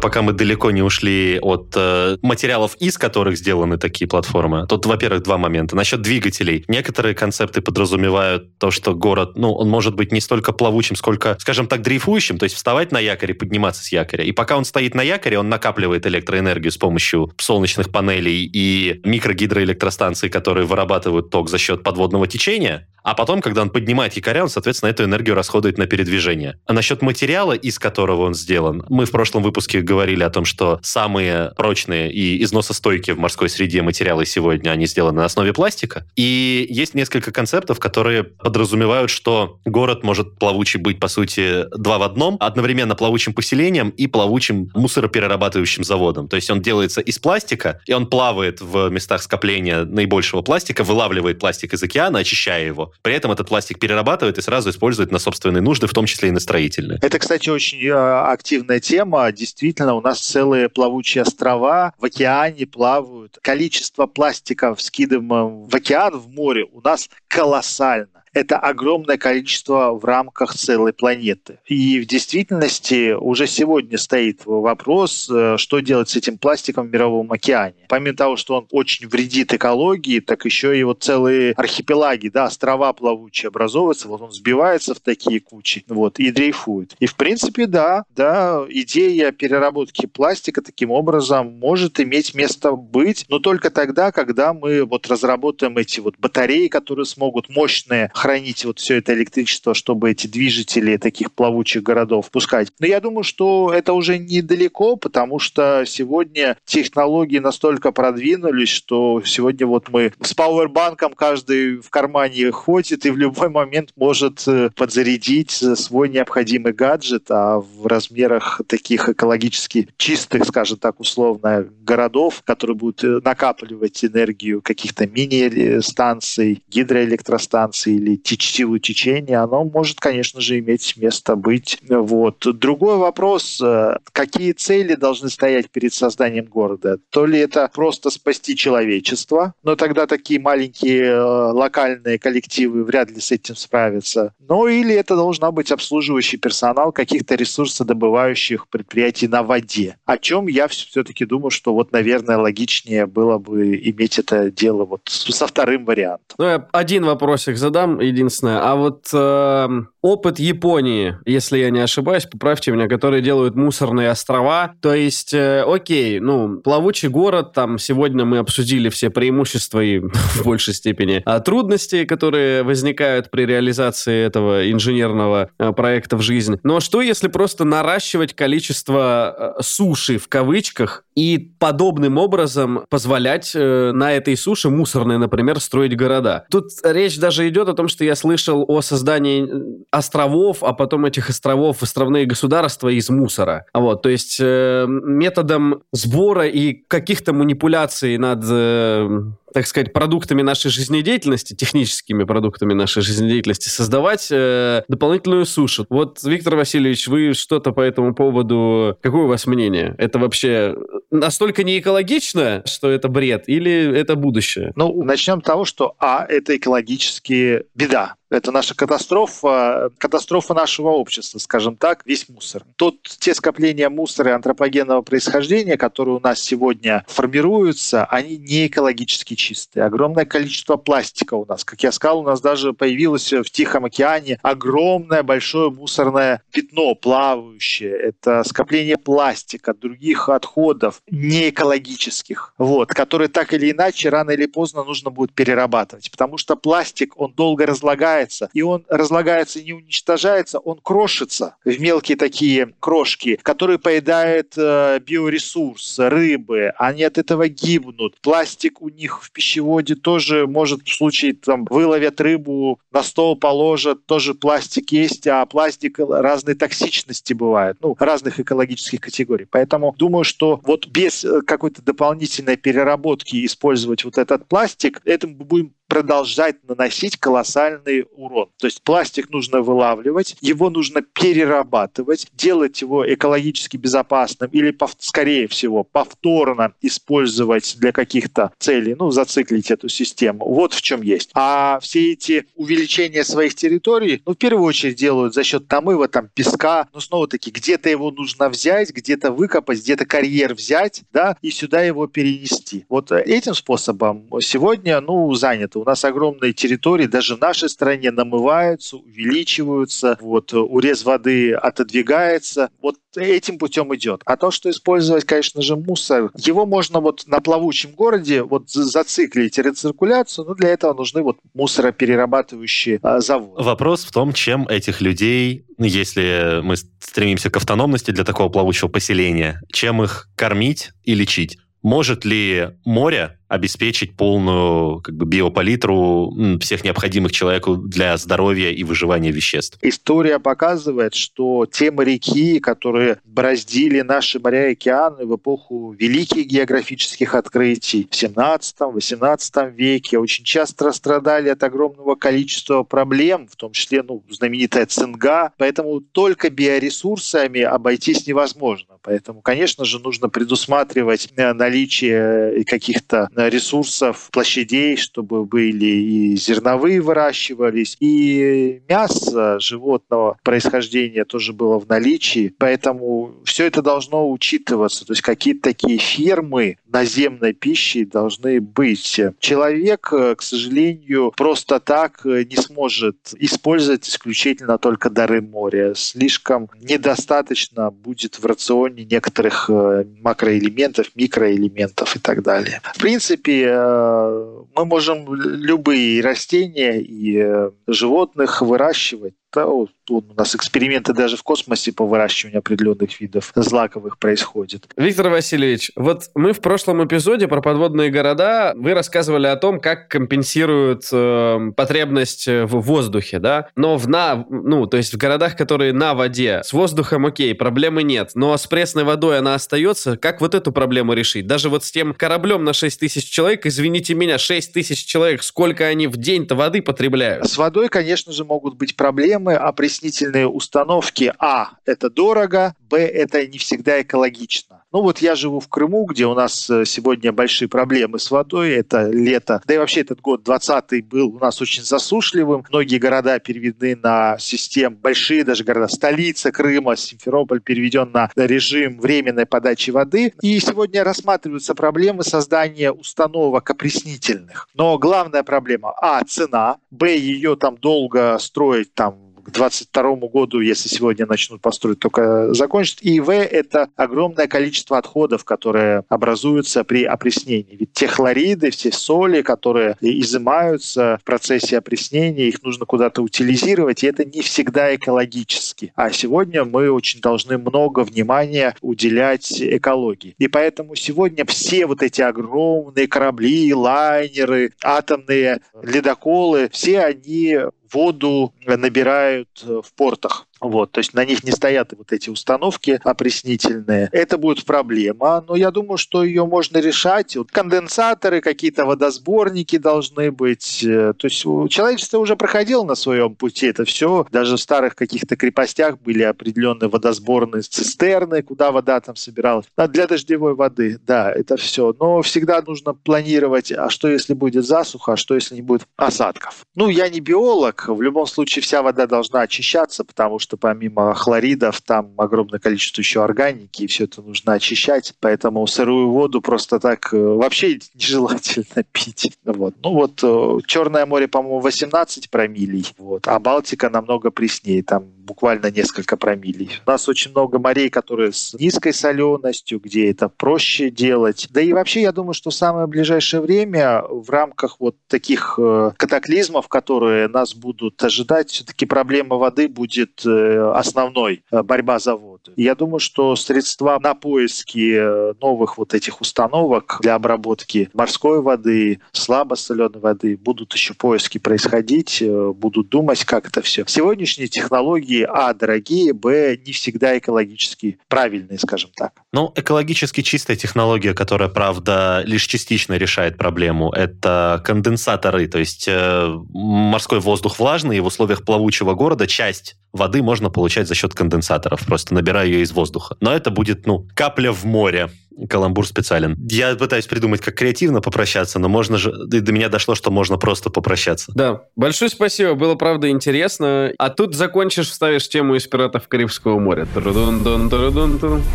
пока 0.02 0.20
мы 0.20 0.32
далеко 0.32 0.72
не 0.72 0.82
ушли 0.82 1.38
от 1.40 1.72
э, 1.76 2.18
материалов, 2.22 2.76
из 2.80 2.98
которых 2.98 3.38
сделаны 3.38 3.78
такие 3.78 4.08
платформы. 4.08 4.66
Тут, 4.66 4.84
во-первых, 4.84 5.22
два 5.22 5.38
момента. 5.38 5.76
Насчет 5.76 6.02
двигателей. 6.02 6.64
Некоторые 6.66 7.14
концепты 7.14 7.60
подразумевают 7.62 8.58
то, 8.58 8.72
что 8.72 8.94
город, 8.94 9.36
ну, 9.36 9.52
он 9.52 9.70
может 9.70 9.94
быть 9.94 10.12
не 10.12 10.20
столько 10.20 10.52
плавучим, 10.52 10.96
сколько, 10.96 11.36
скажем 11.38 11.68
так, 11.68 11.82
дрейфующим, 11.82 12.38
то 12.38 12.44
есть 12.44 12.56
вставать 12.56 12.90
на 12.90 12.98
якоре, 12.98 13.32
подниматься 13.32 13.84
с 13.84 13.92
якоря. 13.92 14.24
И 14.24 14.32
пока 14.32 14.56
он 14.56 14.64
стоит 14.64 14.94
на 14.96 15.02
якоре, 15.02 15.38
он 15.38 15.48
накапливает 15.48 16.04
электроэнергию 16.04 16.72
с 16.72 16.76
помощью 16.76 17.32
солнечных 17.38 17.90
панелей 17.90 18.50
и 18.52 19.00
микрогидроэлектростанций, 19.04 20.28
которые 20.28 20.66
вырабатывают 20.66 21.30
ток 21.30 21.48
за 21.48 21.58
счет 21.58 21.84
подводного 21.84 22.26
течения. 22.26 22.88
А 23.02 23.14
потом, 23.14 23.40
когда 23.40 23.62
он 23.62 23.70
поднимает 23.70 24.14
якоря, 24.14 24.42
он, 24.42 24.48
соответственно, 24.48 24.90
эту 24.90 25.04
энергию 25.04 25.34
расходует 25.34 25.78
на 25.78 25.86
передвижение. 25.86 26.58
А 26.66 26.72
насчет 26.72 27.02
материала, 27.02 27.52
из 27.52 27.78
которого 27.78 28.22
он 28.22 28.34
сделан, 28.34 28.84
мы 28.88 29.06
в 29.06 29.10
прошлом 29.10 29.42
выпуске 29.42 29.80
говорили 29.80 30.22
о 30.22 30.30
том, 30.30 30.44
что 30.44 30.78
самые 30.82 31.52
прочные 31.56 32.12
и 32.12 32.42
износостойкие 32.42 33.16
в 33.16 33.18
морской 33.18 33.48
среде 33.48 33.82
материалы 33.82 34.26
сегодня, 34.26 34.70
они 34.70 34.86
сделаны 34.86 35.18
на 35.18 35.24
основе 35.24 35.52
пластика. 35.52 36.06
И 36.16 36.66
есть 36.70 36.94
несколько 36.94 37.32
концептов, 37.32 37.78
которые 37.78 38.24
подразумевают, 38.24 39.10
что 39.10 39.58
город 39.64 40.04
может 40.04 40.38
плавучий 40.38 40.80
быть, 40.80 41.00
по 41.00 41.08
сути, 41.08 41.66
два 41.76 41.98
в 41.98 42.02
одном, 42.02 42.36
одновременно 42.40 42.94
плавучим 42.94 43.34
поселением 43.34 43.90
и 43.90 44.06
плавучим 44.06 44.70
мусороперерабатывающим 44.74 45.84
заводом. 45.84 46.28
То 46.28 46.36
есть 46.36 46.50
он 46.50 46.60
делается 46.62 47.00
из 47.00 47.18
пластика, 47.18 47.80
и 47.86 47.92
он 47.92 48.06
плавает 48.06 48.60
в 48.60 48.88
местах 48.90 49.22
скопления 49.22 49.84
наибольшего 49.84 50.42
пластика, 50.42 50.84
вылавливает 50.84 51.38
пластик 51.38 51.74
из 51.74 51.82
океана, 51.82 52.20
очищая 52.20 52.66
его. 52.66 52.91
При 53.02 53.14
этом 53.14 53.32
этот 53.32 53.48
пластик 53.48 53.78
перерабатывает 53.78 54.38
и 54.38 54.42
сразу 54.42 54.70
использует 54.70 55.10
на 55.10 55.18
собственные 55.18 55.62
нужды, 55.62 55.86
в 55.86 55.92
том 55.92 56.06
числе 56.06 56.28
и 56.28 56.32
на 56.32 56.40
строительные. 56.40 56.98
Это, 57.02 57.18
кстати, 57.18 57.48
очень 57.48 57.84
э, 57.84 57.92
активная 57.92 58.80
тема. 58.80 59.30
Действительно, 59.32 59.94
у 59.94 60.00
нас 60.00 60.20
целые 60.20 60.68
плавучие 60.68 61.22
острова 61.22 61.92
в 61.98 62.04
океане 62.04 62.66
плавают. 62.66 63.38
Количество 63.42 64.06
пластика, 64.06 64.74
скидываемого 64.78 65.68
в 65.68 65.74
океан, 65.74 66.18
в 66.18 66.28
море 66.28 66.66
у 66.72 66.80
нас 66.80 67.08
колоссально 67.28 68.21
это 68.32 68.58
огромное 68.58 69.18
количество 69.18 69.92
в 69.92 70.04
рамках 70.04 70.54
целой 70.54 70.92
планеты. 70.92 71.58
И 71.66 72.00
в 72.00 72.06
действительности 72.06 73.12
уже 73.12 73.46
сегодня 73.46 73.98
стоит 73.98 74.42
вопрос, 74.44 75.28
э, 75.30 75.56
что 75.58 75.80
делать 75.80 76.08
с 76.08 76.16
этим 76.16 76.38
пластиком 76.38 76.88
в 76.88 76.90
мировом 76.92 77.32
океане. 77.32 77.74
Помимо 77.88 78.16
того, 78.16 78.36
что 78.36 78.56
он 78.56 78.66
очень 78.70 79.08
вредит 79.08 79.52
экологии, 79.52 80.20
так 80.20 80.44
еще 80.44 80.78
и 80.78 80.82
вот 80.82 81.02
целые 81.02 81.52
архипелаги, 81.52 82.28
да, 82.28 82.46
острова 82.46 82.92
плавучие 82.92 83.48
образовываются, 83.48 84.08
вот 84.08 84.22
он 84.22 84.32
сбивается 84.32 84.94
в 84.94 85.00
такие 85.00 85.40
кучи, 85.40 85.84
вот, 85.88 86.18
и 86.18 86.30
дрейфует. 86.30 86.94
И 87.00 87.06
в 87.06 87.16
принципе, 87.16 87.66
да, 87.66 88.04
да, 88.16 88.64
идея 88.68 89.32
переработки 89.32 90.06
пластика 90.06 90.62
таким 90.62 90.90
образом 90.90 91.58
может 91.58 92.00
иметь 92.00 92.34
место 92.34 92.72
быть, 92.72 93.26
но 93.28 93.38
только 93.38 93.70
тогда, 93.70 94.12
когда 94.12 94.54
мы 94.54 94.84
вот 94.84 95.06
разработаем 95.06 95.76
эти 95.76 96.00
вот 96.00 96.14
батареи, 96.18 96.68
которые 96.68 97.04
смогут 97.04 97.48
мощные 97.48 98.10
хранить 98.22 98.64
вот 98.64 98.78
все 98.78 98.98
это 98.98 99.14
электричество, 99.14 99.74
чтобы 99.74 100.12
эти 100.12 100.28
движители 100.28 100.96
таких 100.96 101.32
плавучих 101.32 101.82
городов 101.82 102.30
пускать. 102.30 102.68
Но 102.78 102.86
я 102.86 103.00
думаю, 103.00 103.24
что 103.24 103.72
это 103.74 103.94
уже 103.94 104.16
недалеко, 104.16 104.94
потому 104.94 105.40
что 105.40 105.82
сегодня 105.88 106.56
технологии 106.64 107.40
настолько 107.40 107.90
продвинулись, 107.90 108.68
что 108.68 109.22
сегодня 109.24 109.66
вот 109.66 109.88
мы 109.88 110.12
с 110.20 110.34
пауэрбанком 110.34 111.14
каждый 111.14 111.80
в 111.80 111.90
кармане 111.90 112.52
ходит 112.52 113.06
и 113.06 113.10
в 113.10 113.16
любой 113.16 113.48
момент 113.48 113.90
может 113.96 114.46
э, 114.46 114.70
подзарядить 114.76 115.50
свой 115.50 116.08
необходимый 116.08 116.72
гаджет, 116.72 117.24
а 117.28 117.58
в 117.58 117.88
размерах 117.88 118.60
таких 118.68 119.08
экологически 119.08 119.88
чистых, 119.96 120.44
скажем 120.44 120.78
так, 120.78 121.00
условно, 121.00 121.68
городов, 121.80 122.42
которые 122.44 122.76
будут 122.76 123.02
э, 123.02 123.20
накапливать 123.24 124.04
энергию 124.04 124.62
каких-то 124.62 125.08
мини-станций, 125.08 126.62
гидроэлектростанций 126.68 127.96
или 127.96 128.11
или 128.16 128.42
силу 128.42 128.78
течения, 128.78 129.42
оно 129.42 129.64
может, 129.64 130.00
конечно 130.00 130.40
же, 130.40 130.58
иметь 130.58 130.96
место 130.96 131.36
быть. 131.36 131.78
Вот. 131.88 132.46
Другой 132.58 132.96
вопрос, 132.96 133.60
э, 133.62 133.96
какие 134.12 134.52
цели 134.52 134.94
должны 134.94 135.28
стоять 135.28 135.70
перед 135.70 135.92
созданием 135.92 136.46
города? 136.46 136.98
То 137.10 137.26
ли 137.26 137.38
это 137.38 137.70
просто 137.72 138.10
спасти 138.10 138.56
человечество, 138.56 139.54
но 139.62 139.76
тогда 139.76 140.06
такие 140.06 140.40
маленькие 140.40 141.04
э, 141.04 141.22
локальные 141.22 142.18
коллективы 142.18 142.84
вряд 142.84 143.10
ли 143.10 143.20
с 143.20 143.32
этим 143.32 143.56
справятся. 143.56 144.34
Ну 144.40 144.66
или 144.66 144.94
это 144.94 145.16
должна 145.16 145.50
быть 145.50 145.70
обслуживающий 145.70 146.38
персонал 146.38 146.92
каких-то 146.92 147.34
ресурсодобывающих 147.34 148.68
предприятий 148.68 149.28
на 149.28 149.42
воде. 149.42 149.96
О 150.04 150.18
чем 150.18 150.46
я 150.46 150.68
все-таки 150.68 151.24
думаю, 151.24 151.50
что 151.50 151.74
вот, 151.74 151.92
наверное, 151.92 152.38
логичнее 152.38 153.06
было 153.06 153.38
бы 153.38 153.76
иметь 153.76 154.18
это 154.18 154.50
дело 154.50 154.84
вот 154.84 155.02
со 155.08 155.46
вторым 155.46 155.84
вариантом. 155.84 156.36
Ну, 156.38 156.44
я 156.44 156.68
один 156.72 157.04
вопросик 157.04 157.56
задам, 157.56 158.00
единственное. 158.02 158.60
А 158.60 158.74
вот 158.74 159.08
э, 159.12 159.68
опыт 160.02 160.40
Японии, 160.40 161.16
если 161.24 161.58
я 161.58 161.70
не 161.70 161.78
ошибаюсь, 161.78 162.26
поправьте 162.26 162.72
меня, 162.72 162.88
которые 162.88 163.22
делают 163.22 163.54
мусорные 163.54 164.10
острова. 164.10 164.74
То 164.80 164.94
есть, 164.94 165.32
э, 165.32 165.62
окей, 165.62 166.18
ну, 166.18 166.58
плавучий 166.60 167.08
город, 167.08 167.52
там 167.52 167.78
сегодня 167.78 168.24
мы 168.24 168.38
обсудили 168.38 168.88
все 168.88 169.10
преимущества 169.10 169.80
и 169.80 169.98
в 170.34 170.44
большей 170.44 170.74
степени 170.74 171.22
а, 171.24 171.38
трудности, 171.40 172.04
которые 172.04 172.64
возникают 172.64 173.30
при 173.30 173.46
реализации 173.46 174.26
этого 174.26 174.70
инженерного 174.70 175.50
а, 175.58 175.72
проекта 175.72 176.16
в 176.16 176.22
жизнь. 176.22 176.58
Но 176.64 176.80
что 176.80 177.00
если 177.00 177.28
просто 177.28 177.64
наращивать 177.64 178.34
количество 178.34 179.54
а, 179.56 179.62
суши 179.62 180.18
в 180.18 180.28
кавычках 180.28 181.04
и 181.14 181.38
подобным 181.58 182.18
образом 182.18 182.86
позволять 182.88 183.52
э, 183.54 183.92
на 183.92 184.12
этой 184.12 184.36
суше 184.36 184.70
мусорные, 184.70 185.18
например, 185.18 185.60
строить 185.60 185.96
города? 185.96 186.44
Тут 186.50 186.70
речь 186.82 187.18
даже 187.18 187.48
идет 187.48 187.68
о 187.68 187.74
том, 187.74 187.86
что 187.86 188.04
я 188.04 188.16
слышал 188.16 188.64
о 188.66 188.80
создании 188.80 189.46
островов, 189.92 190.62
а 190.62 190.72
потом 190.72 191.04
этих 191.04 191.28
островов 191.28 191.82
островные 191.82 192.24
государства 192.24 192.88
из 192.88 193.10
мусора. 193.10 193.66
Вот, 193.74 194.02
то 194.02 194.08
есть 194.08 194.38
э, 194.40 194.86
методом 194.88 195.82
сбора 195.92 196.48
и 196.48 196.72
каких-то 196.72 197.32
манипуляций 197.32 198.16
над 198.16 198.42
э, 198.48 199.20
так 199.52 199.66
сказать, 199.66 199.92
продуктами 199.92 200.42
нашей 200.42 200.70
жизнедеятельности, 200.70 201.54
техническими 201.54 202.24
продуктами 202.24 202.72
нашей 202.72 203.02
жизнедеятельности, 203.02 203.68
создавать 203.68 204.28
э, 204.30 204.82
дополнительную 204.88 205.46
сушу. 205.46 205.86
Вот, 205.90 206.22
Виктор 206.22 206.56
Васильевич, 206.56 207.08
вы 207.08 207.34
что-то 207.34 207.72
по 207.72 207.80
этому 207.80 208.14
поводу... 208.14 208.96
Какое 209.02 209.24
у 209.24 209.28
вас 209.28 209.46
мнение? 209.46 209.94
Это 209.98 210.18
вообще 210.18 210.76
настолько 211.10 211.64
не 211.64 211.78
экологично, 211.78 212.62
что 212.66 212.90
это 212.90 213.08
бред, 213.08 213.44
или 213.46 213.96
это 213.96 214.16
будущее? 214.16 214.72
Ну, 214.76 215.02
начнем 215.02 215.40
с 215.40 215.44
того, 215.44 215.64
что, 215.64 215.94
а, 215.98 216.24
это 216.28 216.56
экологически 216.56 217.64
беда. 217.74 218.16
Это 218.32 218.50
наша 218.50 218.74
катастрофа, 218.74 219.90
катастрофа 219.98 220.54
нашего 220.54 220.88
общества, 220.88 221.38
скажем 221.38 221.76
так, 221.76 222.00
весь 222.06 222.30
мусор. 222.30 222.62
Тут 222.76 223.02
те 223.02 223.34
скопления 223.34 223.90
мусора 223.90 224.34
антропогенного 224.34 225.02
происхождения, 225.02 225.76
которые 225.76 226.16
у 226.16 226.20
нас 226.20 226.40
сегодня 226.40 227.04
формируются, 227.08 228.06
они 228.06 228.38
не 228.38 228.68
экологически 228.68 229.34
чистые. 229.42 229.84
Огромное 229.84 230.24
количество 230.24 230.76
пластика 230.76 231.34
у 231.34 231.44
нас. 231.44 231.64
Как 231.64 231.82
я 231.82 231.90
сказал, 231.90 232.20
у 232.20 232.22
нас 232.22 232.40
даже 232.40 232.72
появилось 232.72 233.32
в 233.32 233.50
Тихом 233.50 233.84
океане 233.84 234.38
огромное 234.42 235.22
большое 235.22 235.70
мусорное 235.70 236.42
пятно 236.52 236.94
плавающее. 236.94 237.90
Это 237.90 238.44
скопление 238.44 238.96
пластика, 238.98 239.74
других 239.74 240.28
отходов, 240.28 241.02
не 241.10 241.48
экологических, 241.48 242.54
вот, 242.58 242.88
которые 242.88 243.28
так 243.28 243.52
или 243.52 243.72
иначе 243.72 244.10
рано 244.10 244.30
или 244.30 244.46
поздно 244.46 244.84
нужно 244.84 245.10
будет 245.10 245.32
перерабатывать. 245.32 246.10
Потому 246.10 246.38
что 246.38 246.54
пластик, 246.56 247.14
он 247.16 247.32
долго 247.32 247.66
разлагается. 247.66 248.48
И 248.52 248.62
он 248.62 248.84
разлагается 248.88 249.62
не 249.62 249.72
уничтожается, 249.72 250.58
он 250.60 250.78
крошится 250.80 251.56
в 251.64 251.80
мелкие 251.80 252.16
такие 252.16 252.74
крошки, 252.78 253.38
которые 253.42 253.78
поедают 253.78 254.54
э, 254.56 255.00
биоресурс, 255.00 255.98
рыбы. 255.98 256.72
Они 256.78 257.02
от 257.02 257.18
этого 257.18 257.48
гибнут. 257.48 258.20
Пластик 258.20 258.80
у 258.80 258.88
них 258.88 259.22
в 259.22 259.31
пищеводе 259.32 259.94
тоже 259.94 260.46
может 260.46 260.82
в 260.82 261.34
там 261.44 261.64
выловят 261.64 262.20
рыбу, 262.20 262.78
на 262.90 263.02
стол 263.02 263.36
положат, 263.36 264.06
тоже 264.06 264.34
пластик 264.34 264.92
есть, 264.92 265.26
а 265.26 265.44
пластик 265.46 265.98
разной 265.98 266.54
токсичности 266.54 267.32
бывает, 267.32 267.76
ну, 267.80 267.96
разных 267.98 268.40
экологических 268.40 269.00
категорий. 269.00 269.46
Поэтому 269.50 269.94
думаю, 269.98 270.24
что 270.24 270.60
вот 270.64 270.86
без 270.86 271.24
э, 271.24 271.42
какой-то 271.42 271.82
дополнительной 271.82 272.56
переработки 272.56 273.44
использовать 273.44 274.04
вот 274.04 274.18
этот 274.18 274.46
пластик, 274.46 275.00
этим 275.04 275.36
мы 275.38 275.44
будем 275.44 275.72
продолжать 275.92 276.56
наносить 276.66 277.18
колоссальный 277.18 278.06
урон. 278.16 278.48
То 278.58 278.66
есть 278.66 278.80
пластик 278.82 279.28
нужно 279.28 279.60
вылавливать, 279.60 280.38
его 280.40 280.70
нужно 280.70 281.02
перерабатывать, 281.02 282.28
делать 282.32 282.80
его 282.80 283.04
экологически 283.12 283.76
безопасным 283.76 284.48
или, 284.52 284.74
скорее 285.00 285.48
всего, 285.48 285.84
повторно 285.84 286.72
использовать 286.80 287.76
для 287.78 287.92
каких-то 287.92 288.52
целей, 288.58 288.96
ну, 288.98 289.10
зациклить 289.10 289.70
эту 289.70 289.90
систему. 289.90 290.48
Вот 290.48 290.72
в 290.72 290.80
чем 290.80 291.02
есть. 291.02 291.28
А 291.34 291.78
все 291.82 292.12
эти 292.12 292.46
увеличения 292.54 293.22
своих 293.22 293.54
территорий, 293.54 294.22
ну, 294.24 294.32
в 294.32 294.38
первую 294.38 294.64
очередь 294.64 294.96
делают 294.96 295.34
за 295.34 295.44
счет 295.44 295.70
намыва 295.70 296.08
там 296.08 296.30
песка, 296.32 296.88
но 296.94 297.00
снова-таки 297.00 297.50
где-то 297.50 297.90
его 297.90 298.10
нужно 298.10 298.48
взять, 298.48 298.92
где-то 298.92 299.30
выкопать, 299.30 299.80
где-то 299.80 300.06
карьер 300.06 300.54
взять, 300.54 301.02
да, 301.12 301.36
и 301.42 301.50
сюда 301.50 301.82
его 301.82 302.06
перенести. 302.06 302.86
Вот 302.88 303.12
этим 303.12 303.52
способом 303.52 304.26
сегодня, 304.40 304.98
ну, 305.02 305.34
занято 305.34 305.81
у 305.82 305.84
нас 305.84 306.04
огромные 306.04 306.52
территории, 306.52 307.06
даже 307.06 307.36
в 307.36 307.40
нашей 307.40 307.68
стране 307.68 308.10
намываются, 308.10 308.96
увеличиваются, 308.96 310.16
вот, 310.20 310.52
урез 310.52 311.04
воды 311.04 311.52
отодвигается. 311.52 312.70
Вот 312.80 312.96
этим 313.16 313.58
путем 313.58 313.94
идет. 313.94 314.22
А 314.24 314.36
то, 314.36 314.50
что 314.50 314.70
использовать, 314.70 315.24
конечно 315.24 315.60
же, 315.60 315.76
мусор, 315.76 316.30
его 316.36 316.66
можно 316.66 317.00
вот 317.00 317.24
на 317.26 317.40
плавучем 317.40 317.92
городе 317.92 318.42
вот 318.42 318.70
зациклить 318.70 319.58
рециркуляцию, 319.58 320.46
но 320.46 320.54
для 320.54 320.70
этого 320.70 320.94
нужны 320.94 321.22
вот 321.22 321.38
мусороперерабатывающие 321.54 323.00
а, 323.02 323.20
заводы. 323.20 323.62
Вопрос 323.62 324.04
в 324.04 324.12
том, 324.12 324.32
чем 324.32 324.68
этих 324.68 325.00
людей, 325.00 325.66
если 325.78 326.60
мы 326.62 326.76
стремимся 326.76 327.50
к 327.50 327.56
автономности 327.56 328.12
для 328.12 328.24
такого 328.24 328.48
плавучего 328.48 328.88
поселения, 328.88 329.60
чем 329.72 330.02
их 330.02 330.28
кормить 330.36 330.90
и 331.02 331.14
лечить? 331.14 331.58
Может 331.82 332.24
ли 332.24 332.70
море 332.84 333.38
обеспечить 333.52 334.16
полную 334.16 335.02
как 335.02 335.14
бы, 335.14 335.26
биополитру 335.26 336.34
всех 336.58 336.84
необходимых 336.84 337.32
человеку 337.32 337.76
для 337.76 338.16
здоровья 338.16 338.70
и 338.70 338.82
выживания 338.82 339.30
веществ. 339.30 339.76
История 339.82 340.38
показывает, 340.38 341.14
что 341.14 341.66
те 341.70 341.90
моряки, 341.90 342.60
которые 342.60 343.18
бороздили 343.24 344.00
наши 344.00 344.40
моря 344.40 344.70
и 344.70 344.72
океаны 344.72 345.26
в 345.26 345.36
эпоху 345.36 345.92
великих 345.92 346.46
географических 346.46 347.34
открытий 347.34 348.08
в 348.10 348.14
17-18 348.14 349.74
веке, 349.74 350.18
очень 350.18 350.44
часто 350.44 350.90
страдали 350.90 351.50
от 351.50 351.62
огромного 351.62 352.14
количества 352.14 352.84
проблем, 352.84 353.48
в 353.48 353.56
том 353.56 353.72
числе 353.72 354.02
ну, 354.02 354.24
знаменитая 354.30 354.86
цинга, 354.86 355.52
поэтому 355.58 356.00
только 356.00 356.48
биоресурсами 356.48 357.60
обойтись 357.60 358.26
невозможно. 358.26 358.96
Поэтому, 359.02 359.42
конечно 359.42 359.84
же, 359.84 359.98
нужно 359.98 360.30
предусматривать 360.30 361.28
э, 361.36 361.52
наличие 361.52 362.64
каких-то 362.64 363.28
ресурсов, 363.48 364.28
площадей, 364.32 364.96
чтобы 364.96 365.44
были 365.44 365.86
и 365.86 366.36
зерновые 366.36 367.00
выращивались, 367.00 367.96
и 368.00 368.82
мясо 368.88 369.58
животного 369.60 370.38
происхождения 370.42 371.24
тоже 371.24 371.52
было 371.52 371.78
в 371.78 371.88
наличии. 371.88 372.54
Поэтому 372.58 373.34
все 373.44 373.66
это 373.66 373.82
должно 373.82 374.30
учитываться. 374.30 375.06
То 375.06 375.12
есть 375.12 375.22
какие-то 375.22 375.62
такие 375.62 375.98
фермы 375.98 376.76
наземной 376.86 377.52
пищи 377.52 378.04
должны 378.04 378.60
быть. 378.60 379.20
Человек, 379.40 380.00
к 380.02 380.42
сожалению, 380.42 381.32
просто 381.36 381.80
так 381.80 382.24
не 382.24 382.56
сможет 382.56 383.16
использовать 383.38 384.08
исключительно 384.08 384.78
только 384.78 385.10
дары 385.10 385.40
моря. 385.40 385.94
Слишком 385.94 386.68
недостаточно 386.80 387.90
будет 387.90 388.38
в 388.38 388.46
рационе 388.46 389.04
некоторых 389.04 389.68
э, 389.68 390.04
макроэлементов, 390.20 391.14
микроэлементов 391.14 392.16
и 392.16 392.18
так 392.18 392.42
далее. 392.42 392.80
В 392.94 392.98
принципе, 392.98 393.31
принципе, 393.32 393.68
э, 393.68 394.62
мы 394.74 394.84
можем 394.84 395.34
любые 395.34 396.22
растения 396.22 397.00
и 397.00 397.38
э, 397.38 397.70
животных 397.86 398.62
выращивать 398.62 399.34
у 399.56 399.88
нас 400.36 400.54
эксперименты 400.54 401.12
даже 401.12 401.36
в 401.36 401.42
космосе 401.42 401.92
по 401.92 402.06
выращиванию 402.06 402.58
определенных 402.58 403.20
видов 403.20 403.52
злаковых 403.54 404.18
происходят. 404.18 404.88
Виктор 404.96 405.28
Васильевич, 405.28 405.92
вот 405.96 406.30
мы 406.34 406.52
в 406.52 406.60
прошлом 406.60 407.04
эпизоде 407.04 407.48
про 407.48 407.60
подводные 407.60 408.10
города, 408.10 408.74
вы 408.76 408.94
рассказывали 408.94 409.46
о 409.46 409.56
том, 409.56 409.80
как 409.80 410.08
компенсируют 410.08 411.08
э, 411.12 411.72
потребность 411.76 412.46
в 412.46 412.80
воздухе, 412.80 413.38
да? 413.38 413.68
Но 413.76 413.96
в 413.96 414.08
на, 414.08 414.44
ну, 414.48 414.86
то 414.86 414.96
есть 414.96 415.14
в 415.14 415.16
городах, 415.16 415.56
которые 415.56 415.92
на 415.92 416.14
воде, 416.14 416.62
с 416.64 416.72
воздухом 416.72 417.26
окей, 417.26 417.54
проблемы 417.54 418.02
нет, 418.02 418.32
но 418.34 418.56
с 418.56 418.66
пресной 418.66 419.04
водой 419.04 419.38
она 419.38 419.54
остается. 419.54 420.16
Как 420.16 420.40
вот 420.40 420.54
эту 420.54 420.72
проблему 420.72 421.12
решить? 421.14 421.46
Даже 421.46 421.68
вот 421.68 421.84
с 421.84 421.90
тем 421.90 422.14
кораблем 422.14 422.64
на 422.64 422.72
6 422.72 423.00
тысяч 423.00 423.28
человек, 423.28 423.66
извините 423.66 424.14
меня, 424.14 424.38
6 424.38 424.72
тысяч 424.72 425.04
человек, 425.04 425.42
сколько 425.42 425.86
они 425.86 426.06
в 426.06 426.16
день-то 426.16 426.54
воды 426.54 426.82
потребляют? 426.82 427.48
С 427.48 427.56
водой, 427.56 427.88
конечно 427.88 428.32
же, 428.32 428.44
могут 428.44 428.74
быть 428.74 428.96
проблемы. 428.96 429.41
Опреснительные 429.50 430.48
установки, 430.48 431.32
а, 431.38 431.70
это 431.84 432.10
дорого, 432.10 432.74
б, 432.80 432.98
это 432.98 433.46
не 433.46 433.58
всегда 433.58 434.00
экологично. 434.02 434.82
Ну 434.92 435.00
вот 435.00 435.18
я 435.18 435.34
живу 435.34 435.58
в 435.58 435.68
Крыму, 435.68 436.04
где 436.04 436.26
у 436.26 436.34
нас 436.34 436.68
э, 436.68 436.84
сегодня 436.84 437.32
большие 437.32 437.66
проблемы 437.66 438.18
с 438.18 438.30
водой. 438.30 438.72
Это 438.72 439.08
лето, 439.08 439.62
да 439.64 439.74
и 439.74 439.78
вообще 439.78 440.02
этот 440.02 440.20
год 440.20 440.42
20 440.42 441.06
был 441.06 441.34
у 441.34 441.38
нас 441.38 441.62
очень 441.62 441.82
засушливым. 441.82 442.64
Многие 442.68 442.98
города 442.98 443.38
переведены 443.38 443.96
на 443.96 444.36
систему, 444.38 444.96
большие 444.96 445.44
даже 445.44 445.64
города, 445.64 445.88
столица 445.88 446.52
Крыма, 446.52 446.96
Симферополь 446.96 447.62
переведен 447.62 448.10
на 448.12 448.30
режим 448.36 449.00
временной 449.00 449.46
подачи 449.46 449.90
воды. 449.90 450.34
И 450.42 450.60
сегодня 450.60 451.04
рассматриваются 451.04 451.74
проблемы 451.74 452.22
создания 452.22 452.92
установок 452.92 453.70
опреснительных. 453.70 454.68
Но 454.74 454.98
главная 454.98 455.42
проблема, 455.42 455.94
а, 456.02 456.22
цена, 456.24 456.76
б, 456.90 457.16
ее 457.16 457.56
там 457.56 457.78
долго 457.78 458.36
строить 458.38 458.92
там 458.92 459.31
к 459.44 459.50
2022 459.50 460.28
году, 460.28 460.60
если 460.60 460.88
сегодня 460.88 461.26
начнут 461.26 461.60
построить, 461.60 461.98
только 461.98 462.52
закончат. 462.54 462.98
И 463.02 463.20
В– 463.20 463.30
это 463.30 463.88
огромное 463.96 464.46
количество 464.46 464.98
отходов, 464.98 465.44
которые 465.44 466.04
образуются 466.08 466.84
при 466.84 467.04
опреснении. 467.04 467.76
Ведь 467.78 467.92
те 467.92 468.06
хлориды, 468.06 468.70
все 468.70 468.92
соли, 468.92 469.42
которые 469.42 469.96
изымаются 470.00 471.18
в 471.20 471.24
процессе 471.24 471.78
опреснения, 471.78 472.48
их 472.48 472.62
нужно 472.62 472.86
куда-то 472.86 473.22
утилизировать, 473.22 474.04
и 474.04 474.06
это 474.06 474.24
не 474.24 474.42
всегда 474.42 474.94
экологически. 474.94 475.92
А 475.96 476.10
сегодня 476.10 476.64
мы 476.64 476.90
очень 476.90 477.20
должны 477.20 477.58
много 477.58 478.00
внимания 478.00 478.76
уделять 478.80 479.60
экологии. 479.60 480.34
И 480.38 480.48
поэтому 480.48 480.94
сегодня 480.94 481.44
все 481.46 481.86
вот 481.86 482.02
эти 482.02 482.22
огромные 482.22 483.08
корабли, 483.08 483.74
лайнеры, 483.74 484.72
атомные 484.82 485.60
ледоколы, 485.82 486.68
все 486.72 487.00
они 487.00 487.58
воду 487.92 488.52
набирают 488.66 489.48
э, 489.64 489.80
в 489.84 489.92
портах. 489.94 490.46
Вот, 490.62 490.92
то 490.92 490.98
есть 490.98 491.12
на 491.12 491.24
них 491.24 491.42
не 491.42 491.50
стоят 491.50 491.92
вот 491.96 492.12
эти 492.12 492.30
установки 492.30 493.00
опреснительные. 493.02 494.08
Это 494.12 494.38
будет 494.38 494.64
проблема, 494.64 495.44
но 495.46 495.56
я 495.56 495.72
думаю, 495.72 495.98
что 495.98 496.22
ее 496.22 496.46
можно 496.46 496.78
решать. 496.78 497.36
Вот 497.36 497.50
конденсаторы, 497.50 498.40
какие-то 498.40 498.86
водосборники 498.86 499.76
должны 499.76 500.30
быть. 500.30 500.84
Э, 500.84 501.14
то 501.18 501.26
есть 501.26 501.42
человечество 501.68 502.18
уже 502.18 502.36
проходило 502.36 502.84
на 502.84 502.94
своем 502.94 503.34
пути 503.34 503.66
это 503.66 503.84
все. 503.84 504.24
Даже 504.30 504.56
в 504.56 504.60
старых 504.60 504.94
каких-то 504.94 505.34
крепостях 505.34 505.98
были 505.98 506.22
определенные 506.22 506.88
водосборные 506.88 507.62
цистерны, 507.62 508.42
куда 508.42 508.70
вода 508.70 509.00
там 509.00 509.16
собиралась. 509.16 509.66
А 509.74 509.88
для 509.88 510.06
дождевой 510.06 510.54
воды, 510.54 511.00
да, 511.04 511.32
это 511.32 511.56
все. 511.56 511.92
Но 511.98 512.22
всегда 512.22 512.62
нужно 512.62 512.94
планировать, 512.94 513.72
а 513.72 513.90
что 513.90 514.08
если 514.08 514.34
будет 514.34 514.64
засуха, 514.64 515.14
а 515.14 515.16
что 515.16 515.34
если 515.34 515.56
не 515.56 515.62
будет 515.62 515.88
осадков. 515.96 516.64
Ну, 516.76 516.88
я 516.88 517.08
не 517.08 517.18
биолог, 517.18 517.88
в 517.88 518.00
любом 518.00 518.26
случае 518.26 518.62
вся 518.62 518.82
вода 518.82 519.08
должна 519.08 519.40
очищаться, 519.40 520.04
потому 520.04 520.38
что 520.38 520.51
что 520.52 520.58
помимо 520.58 521.14
хлоридов 521.14 521.80
там 521.80 522.12
огромное 522.18 522.58
количество 522.58 523.00
еще 523.00 523.24
органики, 523.24 523.84
и 523.84 523.86
все 523.86 524.04
это 524.04 524.20
нужно 524.20 524.52
очищать. 524.52 525.14
Поэтому 525.18 525.66
сырую 525.66 526.10
воду 526.10 526.42
просто 526.42 526.78
так 526.78 527.08
э, 527.14 527.16
вообще 527.16 527.78
нежелательно 527.94 528.84
пить. 528.92 529.32
Вот. 529.46 529.74
Ну 529.82 529.94
вот 529.94 530.20
э, 530.22 530.58
Черное 530.66 531.06
море, 531.06 531.26
по-моему, 531.26 531.60
18 531.60 532.28
промилей, 532.28 532.86
вот, 532.98 533.28
а 533.28 533.38
Балтика 533.38 533.88
намного 533.88 534.30
преснее, 534.30 534.82
там 534.82 535.04
буквально 535.24 535.70
несколько 535.70 536.16
промилей. 536.16 536.70
У 536.86 536.90
нас 536.90 537.08
очень 537.08 537.30
много 537.30 537.58
морей, 537.58 537.88
которые 537.88 538.32
с 538.32 538.54
низкой 538.54 538.92
соленостью, 538.92 539.80
где 539.80 540.10
это 540.10 540.28
проще 540.28 540.90
делать. 540.90 541.48
Да 541.50 541.60
и 541.60 541.72
вообще, 541.72 542.02
я 542.02 542.12
думаю, 542.12 542.34
что 542.34 542.50
в 542.50 542.54
самое 542.54 542.86
ближайшее 542.86 543.40
время 543.40 544.02
в 544.02 544.28
рамках 544.30 544.80
вот 544.80 544.96
таких 545.06 545.54
э, 545.58 545.92
катаклизмов, 545.96 546.68
которые 546.68 547.28
нас 547.28 547.54
будут 547.54 548.02
ожидать, 548.02 548.50
все-таки 548.50 548.86
проблема 548.86 549.36
воды 549.36 549.68
будет 549.68 550.24
Э, 550.42 550.72
основной 550.74 551.44
э, 551.50 551.62
борьба 551.62 551.98
за 551.98 552.16
воду. 552.16 552.31
Я 552.56 552.74
думаю, 552.74 553.00
что 553.00 553.36
средства 553.36 553.98
на 554.00 554.14
поиски 554.14 554.94
э, 554.96 555.34
новых 555.40 555.78
вот 555.78 555.94
этих 555.94 556.20
установок 556.20 556.98
для 557.00 557.14
обработки 557.14 557.88
морской 557.92 558.40
воды, 558.40 559.00
слабосоленой 559.12 560.00
воды 560.00 560.36
будут 560.36 560.72
еще 560.74 560.94
поиски 560.94 561.38
происходить, 561.38 562.22
будут 562.22 562.88
думать, 562.88 563.24
как 563.24 563.48
это 563.48 563.62
все. 563.62 563.84
Сегодняшние 563.86 564.48
технологии, 564.48 565.26
а, 565.28 565.54
дорогие, 565.54 566.12
б, 566.12 566.58
не 566.64 566.72
всегда 566.72 567.18
экологически 567.18 567.98
правильные, 568.08 568.58
скажем 568.58 568.90
так. 568.94 569.12
Ну, 569.32 569.52
экологически 569.54 570.22
чистая 570.22 570.56
технология, 570.56 571.14
которая, 571.14 571.48
правда, 571.48 572.22
лишь 572.24 572.46
частично 572.46 572.94
решает 572.94 573.38
проблему, 573.38 573.90
это 573.90 574.62
конденсаторы, 574.64 575.46
то 575.46 575.58
есть 575.58 575.86
э, 575.88 576.38
морской 576.50 577.20
воздух 577.20 577.58
влажный, 577.58 577.96
и 577.96 578.00
в 578.00 578.06
условиях 578.06 578.44
плавучего 578.44 578.94
города 578.94 579.26
часть 579.26 579.76
воды 579.92 580.22
можно 580.22 580.50
получать 580.50 580.88
за 580.88 580.94
счет 580.94 581.14
конденсаторов, 581.14 581.84
просто 581.86 582.14
набирая 582.32 582.46
ее 582.46 582.62
из 582.62 582.72
воздуха. 582.72 583.16
Но 583.20 583.34
это 583.34 583.50
будет, 583.50 583.86
ну, 583.86 584.06
капля 584.14 584.52
в 584.52 584.64
море. 584.64 585.10
Каламбур 585.48 585.86
специален. 585.86 586.36
Я 586.50 586.74
пытаюсь 586.74 587.06
придумать, 587.06 587.40
как 587.40 587.54
креативно 587.54 588.00
попрощаться, 588.02 588.58
но 588.58 588.68
можно 588.68 588.98
же... 588.98 589.12
До 589.26 589.52
меня 589.52 589.70
дошло, 589.70 589.94
что 589.94 590.10
можно 590.10 590.36
просто 590.36 590.68
попрощаться. 590.68 591.32
Да. 591.34 591.62
Большое 591.74 592.10
спасибо. 592.10 592.54
Было, 592.54 592.74
правда, 592.74 593.08
интересно. 593.08 593.92
А 593.98 594.10
тут 594.10 594.34
закончишь, 594.34 594.90
вставишь 594.90 595.28
тему 595.28 595.54
из 595.54 595.66
«Пиратов 595.66 596.06
Карибского 596.08 596.58
моря». 596.58 596.86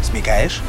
Смекаешь? 0.03 0.61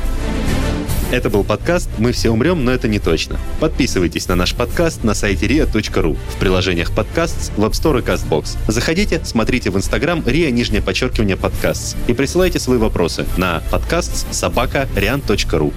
Это 1.11 1.30
был 1.30 1.42
подкаст 1.42 1.88
«Мы 1.96 2.12
все 2.12 2.28
умрем, 2.28 2.66
но 2.66 2.70
это 2.70 2.86
не 2.86 2.98
точно». 2.98 3.40
Подписывайтесь 3.61 4.28
на 4.28 4.34
наш 4.34 4.54
подкаст 4.54 5.04
на 5.04 5.14
сайте 5.14 5.46
ria.ru, 5.46 6.18
в 6.28 6.36
приложениях 6.36 6.92
подкаст, 6.92 7.50
в 7.56 7.64
App 7.64 7.70
Store 7.70 8.00
и 8.00 8.02
CastBox. 8.02 8.59
Заходите, 8.68 9.22
смотрите 9.24 9.70
в 9.70 9.78
Instagram 9.78 10.22
ria, 10.24 10.50
нижнее 10.50 10.82
подчеркивание 10.82 11.38
подкаст 11.38 11.96
и 12.09 12.12
присылайте 12.12 12.59
свои 12.59 12.76
вопросы 12.76 13.24
на 13.38 13.62
подкаст 13.70 14.34
собака 14.34 14.86
rian.ru. 14.94 15.72